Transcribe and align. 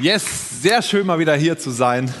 Yes, 0.00 0.62
sehr 0.62 0.80
schön 0.80 1.04
mal 1.04 1.18
wieder 1.18 1.34
hier 1.34 1.58
zu 1.58 1.72
sein. 1.72 2.14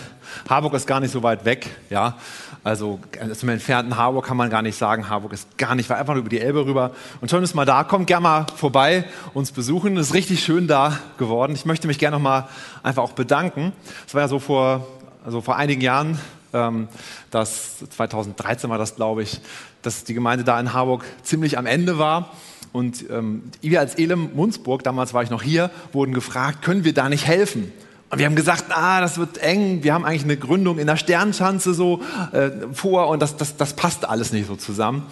Harburg 0.48 0.74
ist 0.74 0.84
gar 0.84 0.98
nicht 0.98 1.12
so 1.12 1.22
weit 1.22 1.44
weg, 1.44 1.70
ja. 1.90 2.16
Also 2.64 2.98
zum 3.36 3.50
entfernten 3.50 3.96
Harburg 3.96 4.26
kann 4.26 4.36
man 4.36 4.50
gar 4.50 4.62
nicht 4.62 4.76
sagen, 4.76 5.08
Harburg 5.08 5.32
ist 5.32 5.56
gar 5.58 5.76
nicht 5.76 5.88
weit, 5.88 5.98
einfach 5.98 6.14
nur 6.14 6.22
über 6.22 6.28
die 6.28 6.40
Elbe 6.40 6.66
rüber. 6.66 6.90
Und 7.20 7.30
schön, 7.30 7.40
dass 7.40 7.54
mal 7.54 7.66
da 7.66 7.84
kommt, 7.84 8.08
gerne 8.08 8.24
mal 8.24 8.46
vorbei, 8.56 9.04
uns 9.32 9.52
besuchen. 9.52 9.96
Es 9.96 10.08
ist 10.08 10.14
richtig 10.14 10.42
schön 10.42 10.66
da 10.66 10.98
geworden. 11.18 11.54
Ich 11.54 11.66
möchte 11.66 11.86
mich 11.86 12.00
gerne 12.00 12.16
noch 12.16 12.22
mal 12.22 12.48
einfach 12.82 13.04
auch 13.04 13.12
bedanken. 13.12 13.72
Es 14.08 14.12
war 14.12 14.22
ja 14.22 14.28
so 14.28 14.40
vor, 14.40 14.84
also 15.24 15.40
vor 15.40 15.54
einigen 15.54 15.80
Jahren, 15.80 16.18
ähm, 16.52 16.88
das 17.30 17.78
2013 17.90 18.68
war 18.70 18.78
das, 18.78 18.96
glaube 18.96 19.22
ich, 19.22 19.40
dass 19.82 20.02
die 20.02 20.14
Gemeinde 20.14 20.42
da 20.42 20.58
in 20.58 20.72
Harburg 20.72 21.04
ziemlich 21.22 21.58
am 21.58 21.66
Ende 21.66 21.96
war. 21.96 22.32
Und 22.72 23.04
ähm, 23.10 23.44
wir 23.60 23.80
als 23.80 23.98
Elem 23.98 24.30
Munzburg, 24.34 24.82
damals 24.84 25.14
war 25.14 25.22
ich 25.22 25.30
noch 25.30 25.42
hier, 25.42 25.70
wurden 25.92 26.12
gefragt, 26.12 26.62
können 26.62 26.84
wir 26.84 26.94
da 26.94 27.08
nicht 27.08 27.26
helfen? 27.26 27.72
Und 28.10 28.18
wir 28.18 28.26
haben 28.26 28.36
gesagt, 28.36 28.66
ah, 28.70 29.00
das 29.00 29.18
wird 29.18 29.38
eng. 29.38 29.82
Wir 29.82 29.92
haben 29.92 30.04
eigentlich 30.04 30.24
eine 30.24 30.38
Gründung 30.38 30.78
in 30.78 30.86
der 30.86 30.96
Sternschanze 30.96 31.74
so 31.74 32.00
äh, 32.32 32.50
vor 32.72 33.08
und 33.08 33.20
das, 33.20 33.36
das, 33.36 33.56
das 33.56 33.74
passt 33.74 34.08
alles 34.08 34.32
nicht 34.32 34.46
so 34.46 34.56
zusammen. 34.56 35.04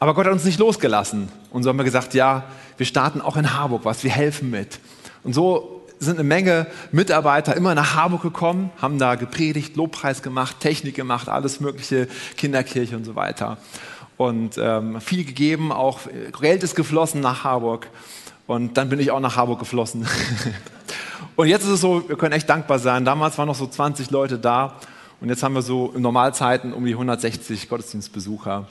Aber 0.00 0.14
Gott 0.14 0.26
hat 0.26 0.32
uns 0.32 0.44
nicht 0.44 0.58
losgelassen. 0.58 1.28
Und 1.50 1.62
so 1.62 1.68
haben 1.68 1.76
wir 1.76 1.84
gesagt, 1.84 2.14
ja, 2.14 2.44
wir 2.78 2.86
starten 2.86 3.20
auch 3.20 3.36
in 3.36 3.56
Harburg 3.56 3.84
was, 3.84 4.02
wir 4.02 4.10
helfen 4.10 4.50
mit. 4.50 4.80
Und 5.22 5.34
so 5.34 5.84
sind 6.00 6.18
eine 6.18 6.24
Menge 6.24 6.66
Mitarbeiter 6.90 7.56
immer 7.56 7.76
nach 7.76 7.94
Harburg 7.94 8.22
gekommen, 8.22 8.70
haben 8.80 8.98
da 8.98 9.14
gepredigt, 9.14 9.76
Lobpreis 9.76 10.22
gemacht, 10.22 10.56
Technik 10.58 10.96
gemacht, 10.96 11.28
alles 11.28 11.60
mögliche, 11.60 12.08
Kinderkirche 12.36 12.96
und 12.96 13.04
so 13.04 13.14
weiter 13.14 13.58
und 14.26 14.58
ähm, 14.58 15.00
viel 15.00 15.24
gegeben, 15.24 15.72
auch 15.72 16.00
Geld 16.40 16.62
ist 16.62 16.74
geflossen 16.74 17.20
nach 17.20 17.44
Harburg 17.44 17.88
und 18.46 18.76
dann 18.76 18.88
bin 18.88 19.00
ich 19.00 19.10
auch 19.10 19.20
nach 19.20 19.36
Harburg 19.36 19.58
geflossen. 19.58 20.06
und 21.36 21.48
jetzt 21.48 21.64
ist 21.64 21.70
es 21.70 21.80
so, 21.80 22.08
wir 22.08 22.16
können 22.16 22.32
echt 22.32 22.48
dankbar 22.48 22.78
sein. 22.78 23.04
Damals 23.04 23.38
waren 23.38 23.46
noch 23.46 23.54
so 23.54 23.66
20 23.66 24.10
Leute 24.10 24.38
da 24.38 24.76
und 25.20 25.28
jetzt 25.28 25.42
haben 25.42 25.54
wir 25.54 25.62
so 25.62 25.92
in 25.94 26.02
Normalzeiten 26.02 26.72
um 26.72 26.84
die 26.84 26.92
160 26.92 27.68
Gottesdienstbesucher. 27.68 28.66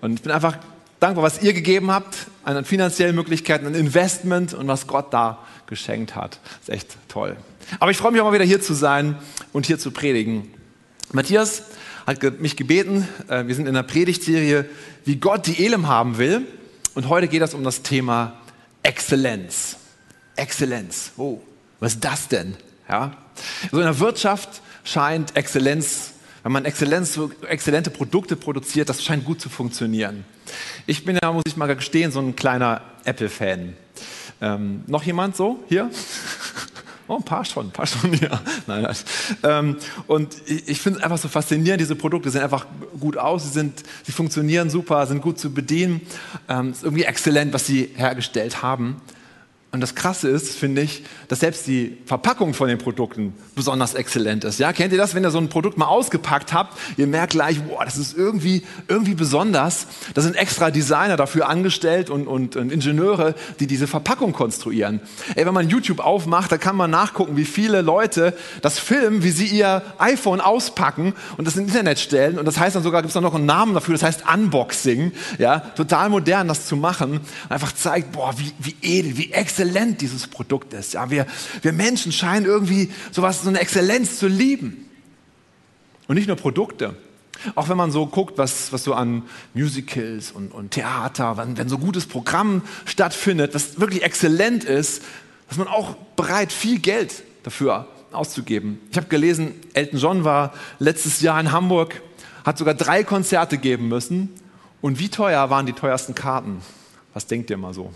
Und 0.00 0.14
ich 0.14 0.22
bin 0.22 0.32
einfach 0.32 0.58
dankbar, 0.98 1.24
was 1.24 1.42
ihr 1.42 1.52
gegeben 1.52 1.90
habt 1.90 2.26
an 2.44 2.64
finanziellen 2.64 3.14
Möglichkeiten, 3.14 3.66
an 3.66 3.74
Investment 3.74 4.54
und 4.54 4.66
was 4.68 4.86
Gott 4.86 5.12
da 5.12 5.38
geschenkt 5.66 6.16
hat. 6.16 6.40
Das 6.42 6.68
ist 6.68 6.74
echt 6.74 6.96
toll. 7.08 7.36
Aber 7.80 7.90
ich 7.90 7.96
freue 7.96 8.12
mich 8.12 8.20
auch 8.20 8.26
mal 8.26 8.32
wieder 8.32 8.44
hier 8.44 8.60
zu 8.60 8.74
sein 8.74 9.16
und 9.52 9.66
hier 9.66 9.78
zu 9.78 9.90
predigen. 9.90 10.52
Matthias 11.12 11.64
hat 12.06 12.40
mich 12.40 12.56
gebeten, 12.56 13.06
äh, 13.28 13.46
wir 13.46 13.54
sind 13.54 13.68
in 13.68 13.74
der 13.74 13.82
Predigtserie, 13.82 14.64
wie 15.04 15.16
Gott 15.16 15.46
die 15.46 15.64
Elem 15.64 15.86
haben 15.86 16.18
will. 16.18 16.46
Und 16.94 17.08
heute 17.08 17.28
geht 17.28 17.42
es 17.42 17.54
um 17.54 17.64
das 17.64 17.82
Thema 17.82 18.34
Exzellenz. 18.82 19.76
Exzellenz. 20.36 21.12
Oh, 21.16 21.40
was 21.80 21.94
ist 21.94 22.04
das 22.04 22.28
denn? 22.28 22.56
Ja? 22.88 23.16
So 23.70 23.78
in 23.78 23.84
der 23.84 23.98
Wirtschaft 23.98 24.62
scheint 24.84 25.36
Exzellenz, 25.36 26.12
wenn 26.42 26.52
man 26.52 26.64
Exzellenz, 26.64 27.18
exzellente 27.46 27.90
Produkte 27.90 28.34
produziert, 28.34 28.88
das 28.88 29.04
scheint 29.04 29.24
gut 29.24 29.40
zu 29.40 29.48
funktionieren. 29.48 30.24
Ich 30.86 31.04
bin 31.04 31.18
ja, 31.22 31.30
muss 31.30 31.44
ich 31.46 31.56
mal 31.56 31.72
gestehen, 31.74 32.10
so 32.10 32.20
ein 32.20 32.34
kleiner 32.34 32.82
Apple-Fan. 33.04 33.74
Ähm, 34.40 34.82
noch 34.86 35.04
jemand 35.04 35.36
so 35.36 35.62
hier? 35.68 35.90
Oh, 37.12 37.16
ein 37.16 37.24
paar 37.24 37.44
schon, 37.44 37.66
ein 37.66 37.70
paar 37.72 37.86
schon, 37.86 38.14
ja. 38.22 38.40
Nein, 38.66 38.82
nein. 38.82 38.96
Ähm, 39.42 39.76
und 40.06 40.34
ich, 40.46 40.66
ich 40.66 40.80
finde 40.80 40.98
es 40.98 41.04
einfach 41.04 41.18
so 41.18 41.28
faszinierend, 41.28 41.78
diese 41.78 41.94
Produkte 41.94 42.30
sehen 42.30 42.40
einfach 42.40 42.64
gut 42.98 43.18
aus, 43.18 43.42
sie, 43.42 43.50
sind, 43.50 43.82
sie 44.02 44.12
funktionieren 44.12 44.70
super, 44.70 45.06
sind 45.06 45.20
gut 45.20 45.38
zu 45.38 45.52
bedienen. 45.52 46.00
Ähm, 46.48 46.70
ist 46.70 46.82
irgendwie 46.82 47.04
exzellent, 47.04 47.52
was 47.52 47.66
sie 47.66 47.90
hergestellt 47.96 48.62
haben. 48.62 49.02
Und 49.74 49.80
das 49.80 49.94
Krasse 49.94 50.28
ist, 50.28 50.54
finde 50.54 50.82
ich, 50.82 51.02
dass 51.28 51.40
selbst 51.40 51.66
die 51.66 51.96
Verpackung 52.04 52.52
von 52.52 52.68
den 52.68 52.76
Produkten 52.76 53.32
besonders 53.54 53.94
exzellent 53.94 54.44
ist. 54.44 54.58
Ja, 54.58 54.70
kennt 54.74 54.92
ihr 54.92 54.98
das, 54.98 55.14
wenn 55.14 55.24
ihr 55.24 55.30
so 55.30 55.38
ein 55.38 55.48
Produkt 55.48 55.78
mal 55.78 55.86
ausgepackt 55.86 56.52
habt? 56.52 56.78
Ihr 56.98 57.06
merkt 57.06 57.32
gleich, 57.32 57.58
boah, 57.62 57.82
das 57.82 57.96
ist 57.96 58.14
irgendwie, 58.14 58.64
irgendwie 58.86 59.14
besonders. 59.14 59.86
Da 60.12 60.20
sind 60.20 60.36
extra 60.36 60.70
Designer 60.70 61.16
dafür 61.16 61.48
angestellt 61.48 62.10
und, 62.10 62.26
und, 62.26 62.54
und 62.54 62.70
Ingenieure, 62.70 63.34
die 63.60 63.66
diese 63.66 63.86
Verpackung 63.86 64.34
konstruieren. 64.34 65.00
Ey, 65.36 65.46
wenn 65.46 65.54
man 65.54 65.70
YouTube 65.70 66.00
aufmacht, 66.00 66.52
da 66.52 66.58
kann 66.58 66.76
man 66.76 66.90
nachgucken, 66.90 67.38
wie 67.38 67.46
viele 67.46 67.80
Leute 67.80 68.34
das 68.60 68.78
filmen, 68.78 69.22
wie 69.22 69.30
sie 69.30 69.46
ihr 69.46 69.80
iPhone 69.96 70.42
auspacken 70.42 71.14
und 71.38 71.46
das 71.46 71.56
ins 71.56 71.68
Internet 71.68 71.98
stellen. 71.98 72.38
Und 72.38 72.44
das 72.44 72.60
heißt 72.60 72.76
dann 72.76 72.82
sogar, 72.82 73.00
gibt 73.00 73.16
es 73.16 73.18
noch 73.22 73.34
einen 73.34 73.46
Namen 73.46 73.72
dafür, 73.72 73.94
das 73.94 74.02
heißt 74.02 74.24
Unboxing. 74.30 75.12
Ja, 75.38 75.60
total 75.60 76.10
modern, 76.10 76.46
das 76.46 76.66
zu 76.66 76.76
machen. 76.76 77.20
Einfach 77.48 77.72
zeigt, 77.72 78.12
boah, 78.12 78.34
wie, 78.36 78.52
wie 78.58 78.76
edel, 78.82 79.16
wie 79.16 79.32
exzellent 79.32 79.61
exzellent 79.62 80.00
dieses 80.00 80.26
Produkt 80.26 80.74
ist. 80.74 80.94
Ja, 80.94 81.10
wir, 81.10 81.26
wir 81.62 81.72
Menschen 81.72 82.10
scheinen 82.10 82.46
irgendwie 82.46 82.90
sowas, 83.12 83.42
so 83.42 83.48
eine 83.48 83.60
Exzellenz 83.60 84.18
zu 84.18 84.26
lieben. 84.26 84.88
Und 86.08 86.16
nicht 86.16 86.26
nur 86.26 86.36
Produkte. 86.36 86.96
Auch 87.54 87.68
wenn 87.68 87.76
man 87.76 87.90
so 87.90 88.06
guckt, 88.06 88.38
was, 88.38 88.72
was 88.72 88.84
so 88.84 88.94
an 88.94 89.22
Musicals 89.54 90.32
und, 90.32 90.52
und 90.52 90.72
Theater, 90.72 91.36
wenn, 91.36 91.56
wenn 91.56 91.68
so 91.68 91.78
gutes 91.78 92.06
Programm 92.06 92.62
stattfindet, 92.86 93.54
was 93.54 93.80
wirklich 93.80 94.02
exzellent 94.02 94.64
ist, 94.64 95.02
ist 95.50 95.58
man 95.58 95.68
auch 95.68 95.94
bereit, 96.16 96.52
viel 96.52 96.78
Geld 96.78 97.22
dafür 97.42 97.88
auszugeben. 98.12 98.78
Ich 98.90 98.96
habe 98.96 99.06
gelesen, 99.06 99.54
Elton 99.74 99.98
John 99.98 100.24
war 100.24 100.52
letztes 100.78 101.20
Jahr 101.20 101.40
in 101.40 101.52
Hamburg, 101.52 102.02
hat 102.44 102.58
sogar 102.58 102.74
drei 102.74 103.04
Konzerte 103.04 103.58
geben 103.58 103.88
müssen. 103.88 104.28
Und 104.80 104.98
wie 104.98 105.08
teuer 105.08 105.50
waren 105.50 105.66
die 105.66 105.72
teuersten 105.72 106.14
Karten? 106.14 106.62
Was 107.14 107.26
denkt 107.26 107.50
ihr 107.50 107.56
mal 107.56 107.74
so? 107.74 107.92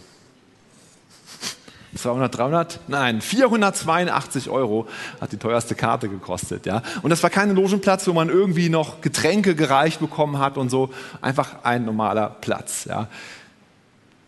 200, 1.96 2.36
300? 2.36 2.80
Nein, 2.88 3.20
482 3.20 4.50
Euro 4.50 4.86
hat 5.20 5.32
die 5.32 5.36
teuerste 5.36 5.74
Karte 5.74 6.08
gekostet. 6.08 6.66
Ja? 6.66 6.82
Und 7.02 7.10
das 7.10 7.22
war 7.22 7.30
kein 7.30 7.54
Logenplatz, 7.54 8.06
wo 8.06 8.12
man 8.12 8.28
irgendwie 8.28 8.68
noch 8.68 9.00
Getränke 9.00 9.54
gereicht 9.54 10.00
bekommen 10.00 10.38
hat 10.38 10.58
und 10.58 10.70
so. 10.70 10.90
Einfach 11.20 11.64
ein 11.64 11.84
normaler 11.84 12.30
Platz. 12.40 12.84
Ja? 12.84 13.08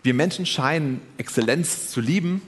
Wir 0.03 0.15
Menschen 0.15 0.47
scheinen 0.47 1.01
Exzellenz 1.17 1.91
zu 1.91 2.01
lieben 2.01 2.43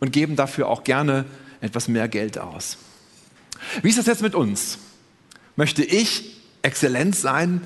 und 0.00 0.12
geben 0.12 0.36
dafür 0.36 0.68
auch 0.68 0.84
gerne 0.84 1.24
etwas 1.60 1.88
mehr 1.88 2.08
Geld 2.08 2.38
aus. 2.38 2.76
Wie 3.82 3.88
ist 3.88 3.98
das 3.98 4.06
jetzt 4.06 4.22
mit 4.22 4.34
uns? 4.34 4.78
Möchte 5.56 5.84
ich 5.84 6.42
Exzellenz 6.62 7.20
sein 7.20 7.60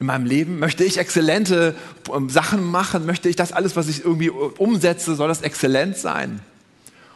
in 0.00 0.06
meinem 0.06 0.26
Leben? 0.26 0.58
Möchte 0.58 0.84
ich 0.84 0.98
exzellente 0.98 1.74
ähm, 2.14 2.28
Sachen 2.30 2.64
machen? 2.64 3.06
Möchte 3.06 3.28
ich 3.28 3.36
das 3.36 3.52
alles, 3.52 3.76
was 3.76 3.88
ich 3.88 4.04
irgendwie 4.04 4.28
äh, 4.28 4.52
umsetze, 4.58 5.14
soll 5.14 5.28
das 5.28 5.42
exzellent 5.42 5.96
sein? 5.96 6.40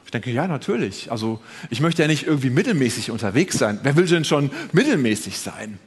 Ich 0.05 0.11
denke, 0.11 0.31
ja, 0.31 0.47
natürlich. 0.47 1.11
Also 1.11 1.41
ich 1.71 1.81
möchte 1.81 2.03
ja 2.03 2.09
nicht 2.09 2.27
irgendwie 2.27 2.51
mittelmäßig 2.51 3.11
unterwegs 3.11 3.59
sein. 3.59 3.81
Wer 3.83 3.97
will 3.97 4.07
denn 4.07 4.25
schon 4.25 4.51
mittelmäßig 4.73 5.39
sein? 5.39 5.79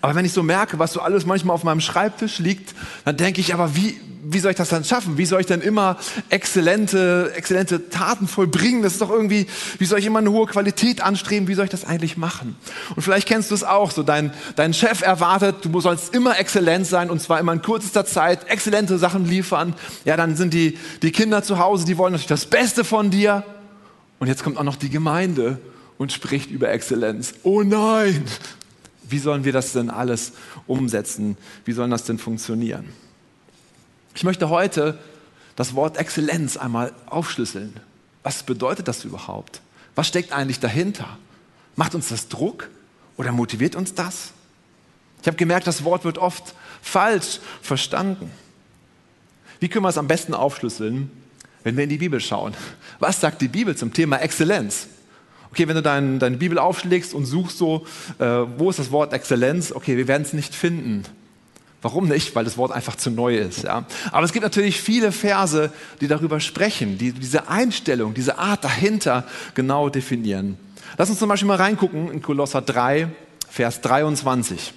Aber 0.00 0.14
wenn 0.14 0.24
ich 0.24 0.32
so 0.32 0.42
merke, 0.42 0.78
was 0.78 0.92
so 0.92 1.00
alles 1.00 1.26
manchmal 1.26 1.54
auf 1.54 1.64
meinem 1.64 1.80
Schreibtisch 1.80 2.38
liegt, 2.38 2.74
dann 3.04 3.16
denke 3.16 3.40
ich, 3.40 3.54
aber 3.54 3.74
wie, 3.74 4.00
wie 4.22 4.38
soll 4.38 4.50
ich 4.50 4.56
das 4.56 4.68
dann 4.68 4.84
schaffen? 4.84 5.18
Wie 5.18 5.24
soll 5.24 5.40
ich 5.40 5.46
denn 5.46 5.60
immer 5.60 5.96
exzellente, 6.28 7.32
exzellente 7.34 7.88
Taten 7.88 8.28
vollbringen? 8.28 8.82
Das 8.82 8.92
ist 8.92 9.00
doch 9.00 9.10
irgendwie, 9.10 9.46
wie 9.78 9.84
soll 9.84 9.98
ich 9.98 10.06
immer 10.06 10.18
eine 10.18 10.30
hohe 10.30 10.46
Qualität 10.46 11.00
anstreben? 11.00 11.48
Wie 11.48 11.54
soll 11.54 11.64
ich 11.64 11.70
das 11.70 11.84
eigentlich 11.84 12.16
machen? 12.16 12.56
Und 12.94 13.02
vielleicht 13.02 13.26
kennst 13.26 13.50
du 13.50 13.54
es 13.54 13.64
auch, 13.64 13.90
so 13.90 14.02
dein, 14.02 14.32
dein 14.56 14.74
Chef 14.74 15.02
erwartet, 15.02 15.56
du 15.62 15.80
sollst 15.80 16.14
immer 16.14 16.38
exzellent 16.38 16.86
sein 16.86 17.10
und 17.10 17.20
zwar 17.20 17.40
immer 17.40 17.52
in 17.52 17.62
kürzester 17.62 18.04
Zeit 18.04 18.48
exzellente 18.48 18.98
Sachen 18.98 19.24
liefern. 19.24 19.74
Ja, 20.04 20.16
dann 20.16 20.36
sind 20.36 20.54
die, 20.54 20.78
die 21.02 21.12
Kinder 21.12 21.42
zu 21.42 21.58
Hause, 21.58 21.84
die 21.84 21.98
wollen 21.98 22.12
natürlich 22.12 22.28
das 22.28 22.46
Beste 22.46 22.84
von 22.84 23.10
dir. 23.10 23.44
Und 24.18 24.28
jetzt 24.28 24.44
kommt 24.44 24.58
auch 24.58 24.64
noch 24.64 24.76
die 24.76 24.90
Gemeinde 24.90 25.58
und 25.96 26.12
spricht 26.12 26.50
über 26.50 26.70
Exzellenz. 26.70 27.34
Oh 27.42 27.62
nein, 27.62 28.24
wie 29.10 29.18
sollen 29.18 29.44
wir 29.44 29.52
das 29.52 29.72
denn 29.72 29.90
alles 29.90 30.32
umsetzen? 30.66 31.36
Wie 31.64 31.72
soll 31.72 31.88
das 31.90 32.04
denn 32.04 32.18
funktionieren? 32.18 32.88
Ich 34.14 34.24
möchte 34.24 34.48
heute 34.48 34.98
das 35.56 35.74
Wort 35.74 35.96
Exzellenz 35.96 36.56
einmal 36.56 36.92
aufschlüsseln. 37.06 37.74
Was 38.22 38.42
bedeutet 38.42 38.88
das 38.88 39.04
überhaupt? 39.04 39.60
Was 39.94 40.08
steckt 40.08 40.32
eigentlich 40.32 40.60
dahinter? 40.60 41.18
Macht 41.76 41.94
uns 41.94 42.08
das 42.08 42.28
Druck 42.28 42.68
oder 43.16 43.32
motiviert 43.32 43.76
uns 43.76 43.94
das? 43.94 44.32
Ich 45.20 45.26
habe 45.26 45.36
gemerkt, 45.36 45.66
das 45.66 45.84
Wort 45.84 46.04
wird 46.04 46.18
oft 46.18 46.54
falsch 46.82 47.40
verstanden. 47.60 48.30
Wie 49.58 49.68
können 49.68 49.84
wir 49.84 49.90
es 49.90 49.98
am 49.98 50.08
besten 50.08 50.32
aufschlüsseln, 50.32 51.10
wenn 51.62 51.76
wir 51.76 51.84
in 51.84 51.90
die 51.90 51.98
Bibel 51.98 52.20
schauen? 52.20 52.54
Was 52.98 53.20
sagt 53.20 53.42
die 53.42 53.48
Bibel 53.48 53.76
zum 53.76 53.92
Thema 53.92 54.16
Exzellenz? 54.18 54.88
Okay, 55.50 55.66
wenn 55.66 55.74
du 55.74 55.82
dein, 55.82 56.18
deine 56.18 56.36
Bibel 56.36 56.58
aufschlägst 56.58 57.12
und 57.12 57.26
suchst 57.26 57.58
so, 57.58 57.86
äh, 58.18 58.24
wo 58.24 58.70
ist 58.70 58.78
das 58.78 58.92
Wort 58.92 59.12
Exzellenz? 59.12 59.72
Okay, 59.72 59.96
wir 59.96 60.06
werden 60.06 60.22
es 60.22 60.32
nicht 60.32 60.54
finden. 60.54 61.04
Warum 61.82 62.08
nicht? 62.08 62.34
Weil 62.34 62.44
das 62.44 62.56
Wort 62.56 62.72
einfach 62.72 62.96
zu 62.96 63.10
neu 63.10 63.36
ist. 63.36 63.64
Ja? 63.64 63.84
Aber 64.12 64.24
es 64.24 64.32
gibt 64.32 64.44
natürlich 64.44 64.80
viele 64.80 65.12
Verse, 65.12 65.72
die 66.00 66.08
darüber 66.08 66.38
sprechen, 66.38 66.98
die 66.98 67.12
diese 67.12 67.48
Einstellung, 67.48 68.14
diese 68.14 68.38
Art 68.38 68.64
dahinter 68.64 69.24
genau 69.54 69.88
definieren. 69.88 70.58
Lass 70.98 71.08
uns 71.08 71.18
zum 71.18 71.28
Beispiel 71.28 71.48
mal 71.48 71.56
reingucken 71.56 72.10
in 72.12 72.20
Kolosser 72.20 72.60
3, 72.60 73.08
Vers 73.48 73.80
23. 73.80 74.74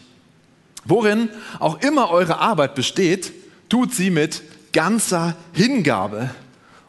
Worin 0.85 1.29
auch 1.59 1.81
immer 1.81 2.09
eure 2.09 2.39
Arbeit 2.39 2.75
besteht, 2.75 3.31
tut 3.69 3.93
sie 3.93 4.09
mit 4.09 4.41
ganzer 4.71 5.35
Hingabe. 5.53 6.29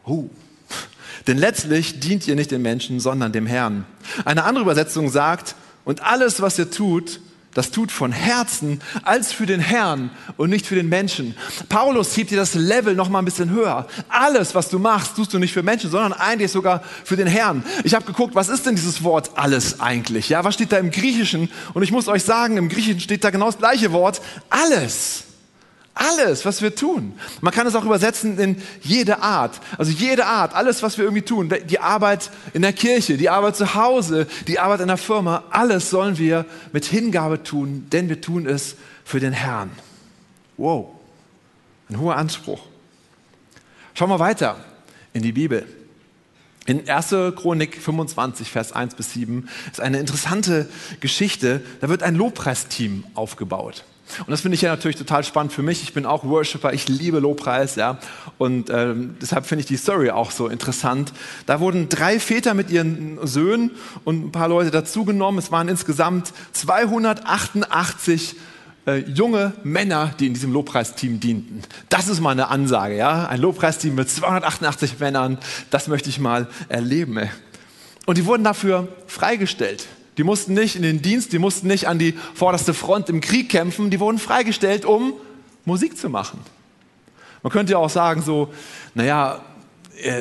Oh, 0.05 0.29
Denn 1.27 1.37
letztlich 1.37 1.99
dient 1.99 2.27
ihr 2.27 2.35
nicht 2.35 2.51
den 2.51 2.61
Menschen, 2.61 2.99
sondern 2.99 3.31
dem 3.31 3.45
Herrn. 3.45 3.85
Eine 4.25 4.43
andere 4.43 4.63
Übersetzung 4.63 5.09
sagt, 5.09 5.55
und 5.85 6.03
alles, 6.03 6.41
was 6.41 6.57
ihr 6.57 6.69
tut, 6.69 7.19
das 7.55 7.71
tut 7.71 7.89
von 7.89 8.11
Herzen 8.11 8.81
als 9.03 9.31
für 9.31 9.45
den 9.45 9.61
Herrn 9.61 10.09
und 10.35 10.49
nicht 10.49 10.65
für 10.67 10.75
den 10.75 10.89
Menschen. 10.89 11.35
Paulus 11.69 12.15
hebt 12.17 12.31
dir 12.31 12.37
das 12.37 12.53
Level 12.53 12.95
noch 12.95 13.07
mal 13.07 13.19
ein 13.19 13.25
bisschen 13.25 13.49
höher. 13.49 13.87
Alles, 14.09 14.53
was 14.55 14.67
du 14.67 14.77
machst, 14.77 15.15
tust 15.15 15.33
du 15.33 15.39
nicht 15.39 15.53
für 15.53 15.63
Menschen, 15.63 15.89
sondern 15.89 16.11
eigentlich 16.11 16.51
sogar 16.51 16.83
für 17.05 17.15
den 17.15 17.27
Herrn. 17.27 17.63
Ich 17.85 17.95
habe 17.95 18.05
geguckt, 18.05 18.35
was 18.35 18.49
ist 18.49 18.65
denn 18.65 18.75
dieses 18.75 19.03
Wort 19.03 19.31
alles 19.35 19.79
eigentlich? 19.79 20.27
Ja, 20.27 20.43
was 20.43 20.55
steht 20.55 20.73
da 20.73 20.77
im 20.77 20.91
Griechischen? 20.91 21.49
Und 21.73 21.81
ich 21.81 21.93
muss 21.93 22.09
euch 22.09 22.23
sagen, 22.23 22.57
im 22.57 22.67
Griechischen 22.67 22.99
steht 22.99 23.23
da 23.23 23.29
genau 23.29 23.45
das 23.45 23.57
gleiche 23.57 23.93
Wort, 23.93 24.21
alles. 24.49 25.23
Alles, 25.97 26.43
was 26.43 26.61
wir 26.61 26.75
tun. 26.75 27.17
Man 27.39 27.53
kann 27.53 27.65
es 27.65 27.73
auch 27.73 27.85
übersetzen 27.85 28.37
in 28.37 28.61
jede 28.81 29.21
Art. 29.21 29.61
Also 29.77 29.93
jede 29.93 30.25
Art, 30.25 30.53
alles, 30.53 30.83
was 30.83 30.97
wir 30.97 31.05
irgendwie 31.05 31.21
tun. 31.21 31.51
Die 31.69 31.79
Arbeit 31.79 32.31
in 32.53 32.63
der 32.63 32.73
Kirche, 32.73 33.15
die 33.15 33.29
Arbeit 33.29 33.55
zu 33.55 33.75
Hause, 33.75 34.27
die 34.47 34.59
Arbeit 34.59 34.81
in 34.81 34.87
der 34.87 34.97
Firma, 34.97 35.45
alles 35.51 35.89
sollen 35.89 36.17
wir 36.17 36.45
mit 36.73 36.83
Hingabe 36.83 37.43
tun, 37.43 37.87
denn 37.93 38.09
wir 38.09 38.19
tun 38.19 38.45
es 38.45 38.75
für 39.05 39.21
den 39.21 39.31
Herrn. 39.31 39.71
Wow, 40.57 40.87
ein 41.89 41.97
hoher 41.97 42.17
Anspruch. 42.17 42.59
Schauen 43.93 44.09
wir 44.09 44.19
weiter 44.19 44.57
in 45.13 45.23
die 45.23 45.31
Bibel. 45.31 45.65
In 46.65 46.89
1. 46.89 47.09
Chronik 47.37 47.81
25, 47.81 48.51
Vers 48.51 48.73
1 48.73 48.95
bis 48.95 49.13
7 49.13 49.47
ist 49.71 49.79
eine 49.79 49.99
interessante 49.99 50.67
Geschichte. 50.99 51.61
Da 51.79 51.87
wird 51.87 52.03
ein 52.03 52.15
Lobpreisteam 52.15 53.05
aufgebaut. 53.13 53.85
Und 54.19 54.29
das 54.29 54.41
finde 54.41 54.55
ich 54.55 54.61
ja 54.61 54.69
natürlich 54.69 54.97
total 54.97 55.23
spannend 55.23 55.51
für 55.51 55.63
mich. 55.63 55.83
Ich 55.83 55.93
bin 55.93 56.05
auch 56.05 56.23
Worshipper, 56.23 56.73
ich 56.73 56.87
liebe 56.87 57.19
Lobpreis, 57.19 57.75
ja. 57.75 57.97
Und 58.37 58.69
ähm, 58.69 59.17
deshalb 59.21 59.45
finde 59.45 59.61
ich 59.61 59.65
die 59.65 59.77
Story 59.77 60.11
auch 60.11 60.31
so 60.31 60.47
interessant. 60.47 61.11
Da 61.45 61.59
wurden 61.59 61.89
drei 61.89 62.19
Väter 62.19 62.53
mit 62.53 62.69
ihren 62.69 63.19
Söhnen 63.25 63.71
und 64.03 64.27
ein 64.27 64.31
paar 64.31 64.47
Leute 64.47 64.71
dazugenommen. 64.71 65.39
Es 65.39 65.51
waren 65.51 65.67
insgesamt 65.67 66.33
288 66.53 68.35
äh, 68.85 68.97
junge 68.97 69.53
Männer, 69.63 70.13
die 70.19 70.27
in 70.27 70.33
diesem 70.33 70.53
Lobpreisteam 70.53 71.19
dienten. 71.19 71.61
Das 71.89 72.07
ist 72.07 72.21
mal 72.21 72.31
eine 72.31 72.49
Ansage, 72.49 72.95
ja. 72.95 73.27
Ein 73.27 73.41
Lobpreisteam 73.41 73.95
mit 73.95 74.09
288 74.09 74.99
Männern, 74.99 75.39
das 75.71 75.87
möchte 75.87 76.09
ich 76.09 76.19
mal 76.19 76.47
erleben. 76.69 77.17
Ey. 77.17 77.29
Und 78.05 78.17
die 78.17 78.25
wurden 78.25 78.43
dafür 78.43 78.87
freigestellt. 79.07 79.87
Die 80.17 80.23
mussten 80.23 80.53
nicht 80.53 80.75
in 80.75 80.81
den 80.81 81.01
Dienst, 81.01 81.33
die 81.33 81.39
mussten 81.39 81.67
nicht 81.67 81.87
an 81.87 81.99
die 81.99 82.13
vorderste 82.33 82.73
Front 82.73 83.09
im 83.09 83.21
Krieg 83.21 83.49
kämpfen, 83.49 83.89
die 83.89 83.99
wurden 83.99 84.17
freigestellt, 84.17 84.85
um 84.85 85.13
Musik 85.65 85.97
zu 85.97 86.09
machen. 86.09 86.39
Man 87.43 87.51
könnte 87.51 87.73
ja 87.73 87.77
auch 87.77 87.89
sagen, 87.89 88.21
so, 88.21 88.53
naja, 88.93 89.41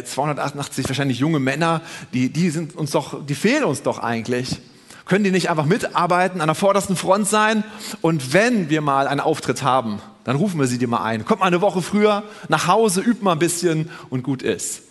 288 0.05 0.85
äh, 0.85 0.89
wahrscheinlich 0.89 1.19
junge 1.19 1.39
Männer, 1.39 1.81
die, 2.13 2.31
die 2.31 2.51
sind 2.51 2.77
uns 2.77 2.91
doch, 2.91 3.25
die 3.25 3.35
fehlen 3.35 3.65
uns 3.65 3.83
doch 3.83 3.99
eigentlich. 3.99 4.61
Können 5.07 5.25
die 5.25 5.31
nicht 5.31 5.51
einfach 5.51 5.67
mitarbeiten, 5.67 6.41
an 6.41 6.49
der 6.49 6.55
vordersten 6.55 6.97
Front 6.97 7.29
sein? 7.29 7.63
Und 8.01 8.33
wenn 8.33 8.71
wir 8.71 8.81
mal 8.81 9.07
einen 9.07 9.21
Auftritt 9.21 9.63
haben, 9.63 10.01
dann 10.25 10.37
rufen 10.37 10.59
wir 10.59 10.67
sie 10.67 10.79
dir 10.79 10.89
mal 10.89 11.03
ein. 11.03 11.25
Kommt 11.25 11.41
mal 11.41 11.47
eine 11.47 11.61
Woche 11.61 11.83
früher 11.83 12.23
nach 12.49 12.67
Hause, 12.67 13.03
übt 13.03 13.23
mal 13.23 13.33
ein 13.33 13.39
bisschen 13.39 13.91
und 14.09 14.23
gut 14.23 14.43
ist. 14.43 14.83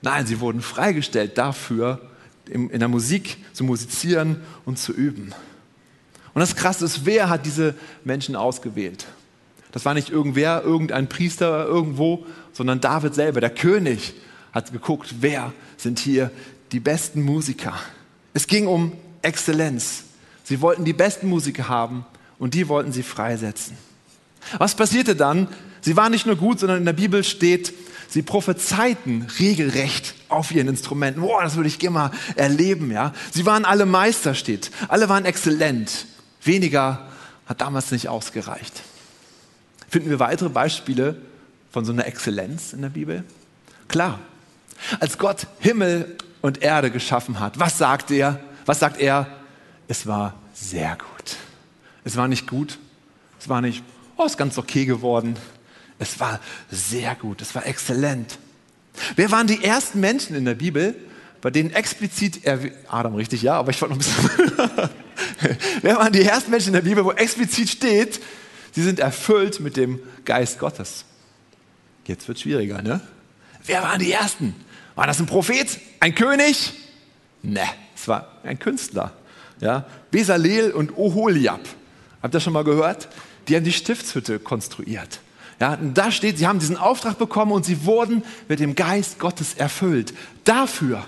Nein, 0.00 0.26
sie 0.26 0.40
wurden 0.40 0.62
freigestellt 0.62 1.36
dafür, 1.36 2.00
in 2.48 2.78
der 2.78 2.88
Musik 2.88 3.38
zu 3.52 3.64
musizieren 3.64 4.40
und 4.64 4.78
zu 4.78 4.92
üben. 4.92 5.32
Und 6.34 6.40
das 6.40 6.56
Krasse 6.56 6.84
ist, 6.84 7.06
wer 7.06 7.28
hat 7.28 7.46
diese 7.46 7.74
Menschen 8.04 8.36
ausgewählt? 8.36 9.06
Das 9.72 9.84
war 9.84 9.94
nicht 9.94 10.10
irgendwer, 10.10 10.62
irgendein 10.62 11.08
Priester 11.08 11.66
irgendwo, 11.66 12.26
sondern 12.52 12.80
David 12.80 13.14
selber, 13.14 13.40
der 13.40 13.50
König, 13.50 14.14
hat 14.52 14.72
geguckt, 14.72 15.16
wer 15.20 15.52
sind 15.76 15.98
hier 15.98 16.30
die 16.70 16.80
besten 16.80 17.22
Musiker. 17.22 17.74
Es 18.34 18.46
ging 18.46 18.66
um 18.66 18.92
Exzellenz. 19.22 20.04
Sie 20.44 20.60
wollten 20.60 20.84
die 20.84 20.92
besten 20.92 21.28
Musiker 21.28 21.68
haben 21.68 22.04
und 22.38 22.54
die 22.54 22.68
wollten 22.68 22.92
sie 22.92 23.02
freisetzen. 23.02 23.76
Was 24.58 24.74
passierte 24.74 25.16
dann? 25.16 25.48
Sie 25.80 25.96
waren 25.96 26.12
nicht 26.12 26.26
nur 26.26 26.36
gut, 26.36 26.60
sondern 26.60 26.78
in 26.78 26.84
der 26.84 26.92
Bibel 26.92 27.24
steht, 27.24 27.72
Sie 28.08 28.22
prophezeiten 28.22 29.26
regelrecht 29.38 30.14
auf 30.28 30.52
ihren 30.52 30.68
Instrumenten. 30.68 31.22
Boah, 31.22 31.42
das 31.42 31.56
würde 31.56 31.68
ich 31.68 31.78
gerne 31.78 31.94
mal 31.94 32.10
erleben, 32.36 32.90
ja. 32.90 33.12
Sie 33.32 33.46
waren 33.46 33.64
alle 33.64 33.86
Meister, 33.86 34.34
steht. 34.34 34.70
Alle 34.88 35.08
waren 35.08 35.24
exzellent. 35.24 36.06
Weniger 36.42 37.08
hat 37.46 37.60
damals 37.60 37.90
nicht 37.90 38.08
ausgereicht. 38.08 38.82
Finden 39.88 40.10
wir 40.10 40.18
weitere 40.18 40.48
Beispiele 40.48 41.20
von 41.70 41.84
so 41.84 41.92
einer 41.92 42.06
Exzellenz 42.06 42.72
in 42.72 42.82
der 42.82 42.88
Bibel? 42.88 43.24
Klar. 43.88 44.18
Als 45.00 45.18
Gott 45.18 45.46
Himmel 45.60 46.16
und 46.40 46.62
Erde 46.62 46.90
geschaffen 46.90 47.40
hat, 47.40 47.58
was 47.58 47.78
sagt 47.78 48.10
er? 48.10 48.40
Was 48.66 48.80
sagt 48.80 49.00
er? 49.00 49.26
Es 49.88 50.06
war 50.06 50.34
sehr 50.52 50.96
gut. 50.96 51.36
Es 52.04 52.16
war 52.16 52.28
nicht 52.28 52.46
gut. 52.46 52.78
Es 53.38 53.48
war 53.48 53.60
nicht, 53.60 53.82
oh, 54.16 54.24
ist 54.24 54.38
ganz 54.38 54.56
okay 54.58 54.84
geworden. 54.84 55.36
Es 56.04 56.20
war 56.20 56.38
sehr 56.70 57.14
gut, 57.14 57.40
es 57.40 57.54
war 57.54 57.66
exzellent. 57.66 58.38
Wer 59.16 59.30
waren 59.30 59.46
die 59.46 59.64
ersten 59.64 60.00
Menschen 60.00 60.36
in 60.36 60.44
der 60.44 60.54
Bibel, 60.54 60.94
bei 61.40 61.50
denen 61.50 61.70
explizit, 61.70 62.42
Adam 62.88 63.14
richtig, 63.14 63.42
ja, 63.42 63.54
aber 63.54 63.70
ich 63.70 63.80
wollte 63.80 63.96
noch 63.96 64.04
ein 64.04 64.28
bisschen. 64.28 64.90
Wer 65.82 65.96
waren 65.96 66.12
die 66.12 66.22
ersten 66.22 66.50
Menschen 66.50 66.68
in 66.68 66.74
der 66.74 66.82
Bibel, 66.82 67.04
wo 67.04 67.12
explizit 67.12 67.68
steht, 67.70 68.20
sie 68.72 68.82
sind 68.82 68.98
erfüllt 68.98 69.60
mit 69.60 69.76
dem 69.76 69.98
Geist 70.24 70.58
Gottes? 70.58 71.04
Jetzt 72.06 72.28
wird 72.28 72.40
schwieriger, 72.40 72.82
ne? 72.82 73.00
Wer 73.64 73.82
waren 73.82 73.98
die 73.98 74.12
ersten? 74.12 74.54
War 74.94 75.06
das 75.06 75.20
ein 75.20 75.26
Prophet? 75.26 75.80
Ein 76.00 76.14
König? 76.14 76.72
Ne, 77.42 77.66
es 77.94 78.08
war 78.08 78.28
ein 78.42 78.58
Künstler. 78.58 79.12
Ja? 79.60 79.86
Besaleel 80.10 80.70
und 80.72 80.96
Oholiab. 80.96 81.60
Habt 82.22 82.34
ihr 82.34 82.40
schon 82.40 82.52
mal 82.52 82.64
gehört? 82.64 83.08
Die 83.48 83.56
haben 83.56 83.64
die 83.64 83.72
Stiftshütte 83.72 84.38
konstruiert. 84.38 85.20
Ja, 85.60 85.76
da 85.76 86.10
steht, 86.10 86.38
sie 86.38 86.46
haben 86.46 86.58
diesen 86.58 86.76
Auftrag 86.76 87.18
bekommen 87.18 87.52
und 87.52 87.64
sie 87.64 87.84
wurden 87.84 88.22
mit 88.48 88.60
dem 88.60 88.74
Geist 88.74 89.18
Gottes 89.18 89.54
erfüllt. 89.54 90.12
Dafür, 90.44 91.04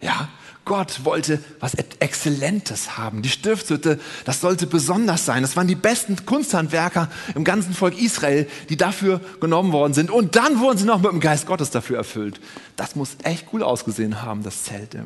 ja, 0.00 0.28
Gott 0.64 1.04
wollte 1.04 1.42
was 1.60 1.74
Exzellentes 1.74 2.96
haben. 2.96 3.20
Die 3.20 3.28
Stiftshütte, 3.28 4.00
das 4.24 4.40
sollte 4.40 4.66
besonders 4.66 5.26
sein. 5.26 5.42
Das 5.42 5.56
waren 5.56 5.66
die 5.66 5.74
besten 5.74 6.24
Kunsthandwerker 6.24 7.10
im 7.34 7.44
ganzen 7.44 7.74
Volk 7.74 8.00
Israel, 8.00 8.48
die 8.70 8.76
dafür 8.76 9.20
genommen 9.40 9.72
worden 9.72 9.92
sind. 9.92 10.10
Und 10.10 10.36
dann 10.36 10.60
wurden 10.60 10.78
sie 10.78 10.86
noch 10.86 11.00
mit 11.00 11.10
dem 11.10 11.20
Geist 11.20 11.46
Gottes 11.46 11.70
dafür 11.70 11.98
erfüllt. 11.98 12.40
Das 12.76 12.96
muss 12.96 13.16
echt 13.24 13.48
cool 13.52 13.62
ausgesehen 13.62 14.22
haben, 14.22 14.42
das 14.42 14.64
Zelt. 14.64 14.96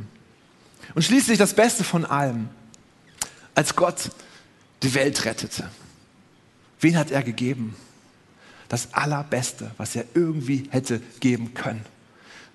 Und 0.94 1.02
schließlich 1.02 1.38
das 1.38 1.54
Beste 1.54 1.82
von 1.82 2.04
allem. 2.04 2.48
Als 3.54 3.74
Gott 3.74 4.10
die 4.84 4.94
Welt 4.94 5.24
rettete, 5.24 5.68
wen 6.80 6.96
hat 6.96 7.10
er 7.10 7.24
gegeben? 7.24 7.74
Das 8.68 8.92
Allerbeste, 8.92 9.70
was 9.76 9.96
er 9.96 10.04
irgendwie 10.14 10.64
hätte 10.70 11.00
geben 11.20 11.54
können. 11.54 11.84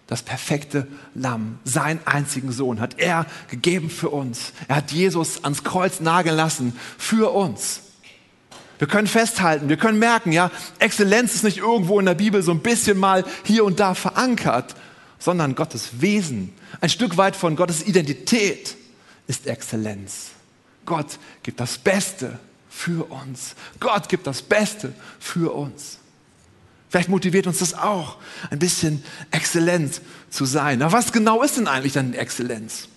Das 0.07 0.21
perfekte 0.21 0.87
Lamm, 1.15 1.59
seinen 1.63 1.99
einzigen 2.05 2.51
Sohn, 2.51 2.79
hat 2.79 2.99
er 2.99 3.25
gegeben 3.49 3.89
für 3.89 4.09
uns. 4.09 4.53
Er 4.67 4.77
hat 4.77 4.91
Jesus 4.91 5.43
ans 5.43 5.63
Kreuz 5.63 6.01
nageln 6.01 6.35
lassen 6.35 6.77
für 6.97 7.33
uns. 7.33 7.81
Wir 8.79 8.87
können 8.87 9.07
festhalten, 9.07 9.69
wir 9.69 9.77
können 9.77 9.97
merken, 9.97 10.31
ja, 10.31 10.51
Exzellenz 10.79 11.35
ist 11.35 11.43
nicht 11.43 11.59
irgendwo 11.59 11.99
in 11.99 12.05
der 12.05 12.15
Bibel 12.15 12.41
so 12.43 12.51
ein 12.51 12.59
bisschen 12.59 12.97
mal 12.97 13.23
hier 13.43 13.63
und 13.63 13.79
da 13.79 13.93
verankert, 13.93 14.75
sondern 15.19 15.55
Gottes 15.55 16.01
Wesen, 16.01 16.53
ein 16.81 16.89
Stück 16.89 17.15
weit 17.15 17.35
von 17.35 17.55
Gottes 17.55 17.87
Identität 17.87 18.75
ist 19.27 19.47
Exzellenz. 19.47 20.31
Gott 20.85 21.17
gibt 21.43 21.61
das 21.61 21.77
Beste 21.77 22.39
für 22.69 23.09
uns. 23.09 23.55
Gott 23.79 24.09
gibt 24.09 24.27
das 24.27 24.41
Beste 24.41 24.93
für 25.19 25.53
uns. 25.53 25.99
Vielleicht 26.93 27.09
motiviert 27.09 27.47
uns 27.47 27.57
das 27.57 27.73
auch, 27.73 28.17
ein 28.51 28.59
bisschen 28.59 29.03
exzellent 29.31 29.99
zu 30.29 30.45
sein. 30.45 30.77
Na, 30.77 30.91
was 30.91 31.11
genau 31.11 31.41
ist 31.41 31.57
denn 31.57 31.67
eigentlich 31.67 31.93
dann 31.93 32.13
Exzellenz? 32.13 32.87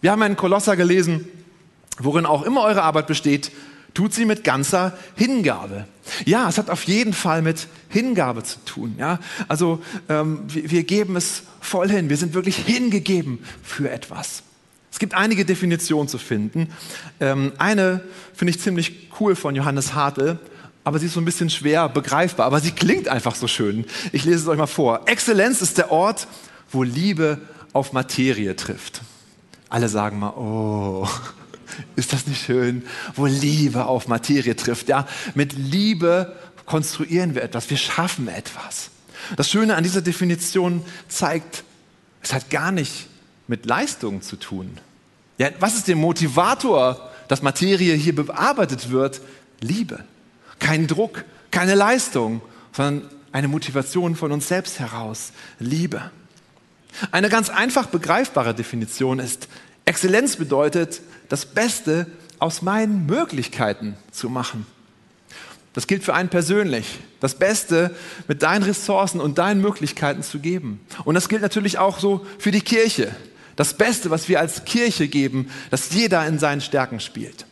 Wir 0.00 0.12
haben 0.12 0.22
einen 0.22 0.36
Kolosser 0.36 0.76
gelesen, 0.76 1.28
worin 1.98 2.24
auch 2.24 2.40
immer 2.40 2.62
eure 2.62 2.82
Arbeit 2.82 3.06
besteht, 3.06 3.52
tut 3.92 4.14
sie 4.14 4.24
mit 4.24 4.44
ganzer 4.44 4.96
Hingabe. 5.14 5.86
Ja, 6.24 6.48
es 6.48 6.56
hat 6.56 6.70
auf 6.70 6.84
jeden 6.84 7.12
Fall 7.12 7.42
mit 7.42 7.68
Hingabe 7.90 8.44
zu 8.44 8.64
tun. 8.64 8.94
Ja, 8.98 9.18
also 9.46 9.82
ähm, 10.08 10.40
wir, 10.46 10.70
wir 10.70 10.84
geben 10.84 11.14
es 11.14 11.42
voll 11.60 11.90
hin. 11.90 12.08
Wir 12.08 12.16
sind 12.16 12.32
wirklich 12.32 12.56
hingegeben 12.56 13.44
für 13.62 13.90
etwas. 13.90 14.42
Es 14.90 14.98
gibt 14.98 15.12
einige 15.12 15.44
Definitionen 15.44 16.08
zu 16.08 16.16
finden. 16.16 16.70
Ähm, 17.20 17.52
eine 17.58 18.00
finde 18.32 18.52
ich 18.52 18.60
ziemlich 18.60 19.10
cool 19.20 19.36
von 19.36 19.54
Johannes 19.54 19.92
Hartl 19.92 20.38
aber 20.84 20.98
sie 20.98 21.06
ist 21.06 21.14
so 21.14 21.20
ein 21.20 21.24
bisschen 21.24 21.48
schwer 21.50 21.88
begreifbar, 21.88 22.46
aber 22.46 22.60
sie 22.60 22.70
klingt 22.70 23.08
einfach 23.08 23.34
so 23.34 23.48
schön. 23.48 23.86
Ich 24.12 24.24
lese 24.24 24.38
es 24.38 24.48
euch 24.48 24.58
mal 24.58 24.66
vor. 24.66 25.00
Exzellenz 25.06 25.62
ist 25.62 25.78
der 25.78 25.90
Ort, 25.90 26.28
wo 26.70 26.82
Liebe 26.82 27.40
auf 27.72 27.92
Materie 27.92 28.54
trifft. 28.54 29.00
Alle 29.70 29.88
sagen 29.88 30.18
mal, 30.18 30.34
oh, 30.36 31.08
ist 31.96 32.12
das 32.12 32.26
nicht 32.26 32.44
schön, 32.44 32.84
wo 33.16 33.24
Liebe 33.26 33.86
auf 33.86 34.08
Materie 34.08 34.54
trifft. 34.54 34.88
Ja, 34.88 35.08
mit 35.34 35.54
Liebe 35.54 36.36
konstruieren 36.66 37.34
wir 37.34 37.42
etwas, 37.42 37.68
wir 37.70 37.76
schaffen 37.78 38.28
etwas. 38.28 38.90
Das 39.36 39.50
Schöne 39.50 39.76
an 39.76 39.82
dieser 39.82 40.02
Definition 40.02 40.84
zeigt, 41.08 41.64
Es 42.22 42.32
hat 42.32 42.48
gar 42.50 42.72
nicht 42.72 43.06
mit 43.48 43.66
Leistung 43.66 44.22
zu 44.22 44.36
tun. 44.36 44.78
Ja, 45.36 45.50
was 45.60 45.74
ist 45.76 45.88
der 45.88 45.96
Motivator, 45.96 47.10
dass 47.28 47.42
Materie 47.42 47.94
hier 47.94 48.14
bearbeitet 48.14 48.90
wird? 48.90 49.20
Liebe. 49.60 50.04
Kein 50.64 50.86
Druck, 50.86 51.26
keine 51.50 51.74
Leistung, 51.74 52.40
sondern 52.72 53.10
eine 53.32 53.48
Motivation 53.48 54.16
von 54.16 54.32
uns 54.32 54.48
selbst 54.48 54.80
heraus. 54.80 55.32
Liebe. 55.58 56.10
Eine 57.10 57.28
ganz 57.28 57.50
einfach 57.50 57.84
begreifbare 57.88 58.54
Definition 58.54 59.18
ist, 59.18 59.48
Exzellenz 59.84 60.36
bedeutet, 60.36 61.02
das 61.28 61.44
Beste 61.44 62.06
aus 62.38 62.62
meinen 62.62 63.04
Möglichkeiten 63.04 63.98
zu 64.10 64.30
machen. 64.30 64.64
Das 65.74 65.86
gilt 65.86 66.02
für 66.02 66.14
einen 66.14 66.30
persönlich, 66.30 66.98
das 67.20 67.34
Beste 67.34 67.94
mit 68.26 68.42
deinen 68.42 68.62
Ressourcen 68.62 69.20
und 69.20 69.36
deinen 69.36 69.60
Möglichkeiten 69.60 70.22
zu 70.22 70.38
geben. 70.38 70.80
Und 71.04 71.14
das 71.14 71.28
gilt 71.28 71.42
natürlich 71.42 71.76
auch 71.76 71.98
so 71.98 72.24
für 72.38 72.52
die 72.52 72.62
Kirche. 72.62 73.14
Das 73.56 73.76
Beste, 73.76 74.08
was 74.08 74.30
wir 74.30 74.40
als 74.40 74.64
Kirche 74.64 75.08
geben, 75.08 75.50
dass 75.70 75.92
jeder 75.92 76.26
in 76.26 76.38
seinen 76.38 76.62
Stärken 76.62 77.00
spielt. 77.00 77.44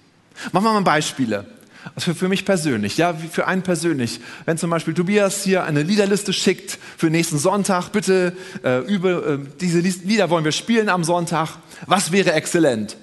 Machen 0.52 0.64
wir 0.64 0.72
mal 0.72 0.80
Beispiele. 0.80 1.44
Also 1.94 2.14
für, 2.14 2.28
mich 2.28 2.44
persönlich, 2.44 2.96
ja, 2.96 3.12
für 3.12 3.46
einen 3.46 3.62
persönlich. 3.62 4.20
Wenn 4.44 4.56
zum 4.56 4.70
Beispiel 4.70 4.94
Tobias 4.94 5.42
hier 5.42 5.64
eine 5.64 5.82
Liederliste 5.82 6.32
schickt 6.32 6.78
für 6.96 7.10
nächsten 7.10 7.38
Sonntag, 7.38 7.90
bitte 7.90 8.36
äh, 8.62 8.78
über 8.86 9.26
äh, 9.26 9.38
diese 9.60 9.80
Lieder 9.80 10.30
wollen 10.30 10.44
wir 10.44 10.52
spielen 10.52 10.88
am 10.88 11.02
Sonntag. 11.02 11.56
Was 11.86 12.12
wäre 12.12 12.32
exzellent? 12.32 12.96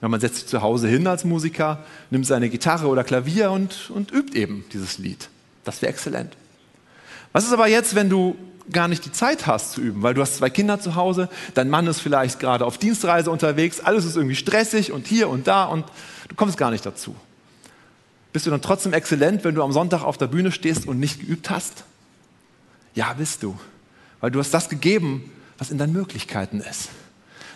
Ja, 0.00 0.08
man 0.08 0.20
setzt 0.20 0.36
sich 0.36 0.46
zu 0.46 0.62
Hause 0.62 0.88
hin 0.88 1.06
als 1.06 1.24
Musiker, 1.24 1.84
nimmt 2.10 2.26
seine 2.26 2.48
Gitarre 2.48 2.88
oder 2.88 3.04
Klavier 3.04 3.50
und, 3.50 3.90
und 3.90 4.10
übt 4.10 4.38
eben 4.38 4.64
dieses 4.72 4.98
Lied. 4.98 5.28
Das 5.64 5.82
wäre 5.82 5.92
exzellent. 5.92 6.36
Was 7.32 7.44
ist 7.44 7.52
aber 7.52 7.68
jetzt, 7.68 7.94
wenn 7.94 8.08
du 8.08 8.36
gar 8.72 8.88
nicht 8.88 9.04
die 9.04 9.12
Zeit 9.12 9.46
hast 9.46 9.72
zu 9.72 9.80
üben, 9.80 10.02
weil 10.02 10.14
du 10.14 10.22
hast 10.22 10.36
zwei 10.36 10.50
Kinder 10.50 10.80
zu 10.80 10.94
Hause, 10.94 11.28
dein 11.54 11.68
Mann 11.68 11.86
ist 11.86 12.00
vielleicht 12.00 12.40
gerade 12.40 12.64
auf 12.64 12.78
Dienstreise 12.78 13.30
unterwegs, 13.30 13.80
alles 13.80 14.04
ist 14.04 14.16
irgendwie 14.16 14.36
stressig 14.36 14.92
und 14.92 15.06
hier 15.06 15.28
und 15.28 15.46
da 15.46 15.64
und 15.64 15.84
du 16.28 16.34
kommst 16.34 16.56
gar 16.56 16.70
nicht 16.70 16.86
dazu. 16.86 17.14
Bist 18.34 18.46
du 18.46 18.50
dann 18.50 18.60
trotzdem 18.60 18.92
exzellent, 18.92 19.44
wenn 19.44 19.54
du 19.54 19.62
am 19.62 19.70
Sonntag 19.70 20.02
auf 20.02 20.18
der 20.18 20.26
Bühne 20.26 20.50
stehst 20.50 20.88
und 20.88 20.98
nicht 20.98 21.20
geübt 21.20 21.50
hast? 21.50 21.84
Ja, 22.96 23.12
bist 23.12 23.44
du, 23.44 23.56
weil 24.20 24.32
du 24.32 24.40
hast 24.40 24.50
das 24.50 24.68
gegeben, 24.68 25.30
was 25.56 25.70
in 25.70 25.78
deinen 25.78 25.92
Möglichkeiten 25.92 26.60
ist. 26.60 26.88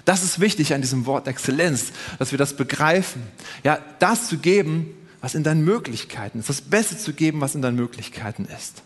Das 0.04 0.22
ist 0.22 0.38
wichtig 0.38 0.72
an 0.72 0.80
diesem 0.80 1.04
Wort 1.04 1.26
Exzellenz, 1.26 1.86
dass 2.20 2.30
wir 2.30 2.38
das 2.38 2.54
begreifen. 2.54 3.22
Ja, 3.64 3.80
das 3.98 4.28
zu 4.28 4.38
geben, 4.38 4.94
was 5.20 5.34
in 5.34 5.42
deinen 5.42 5.64
Möglichkeiten 5.64 6.38
ist. 6.38 6.48
Das 6.48 6.60
Beste 6.60 6.96
zu 6.96 7.12
geben, 7.12 7.40
was 7.40 7.56
in 7.56 7.62
deinen 7.62 7.76
Möglichkeiten 7.76 8.44
ist. 8.44 8.82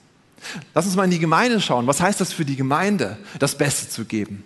Lass 0.73 0.87
uns 0.87 0.97
mal 0.97 1.05
in 1.05 1.11
die 1.11 1.19
Gemeinde 1.19 1.61
schauen. 1.61 1.87
Was 1.87 2.01
heißt 2.01 2.23
das 2.23 2.33
für 2.33 2.47
die 2.47 2.57
Gemeinde, 2.57 3.19
das 3.39 3.59
Beste 3.59 3.91
zu 3.91 4.07
geben? 4.07 4.45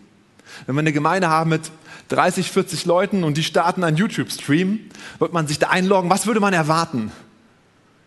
Wenn 0.67 0.75
wir 0.75 0.81
eine 0.81 0.93
Gemeinde 0.93 1.29
haben 1.29 1.51
mit 1.51 1.71
30, 2.09 2.51
40 2.51 2.87
Leuten 2.87 3.23
und 3.23 3.37
die 3.37 3.45
starten 3.45 3.85
einen 3.85 3.97
YouTube-Stream, 3.97 4.81
wird 5.21 5.33
man 5.33 5.47
sich 5.47 5.61
da 5.61 5.69
einloggen. 5.69 6.11
Was 6.11 6.27
würde 6.27 6.41
man 6.41 6.53
erwarten? 6.53 7.13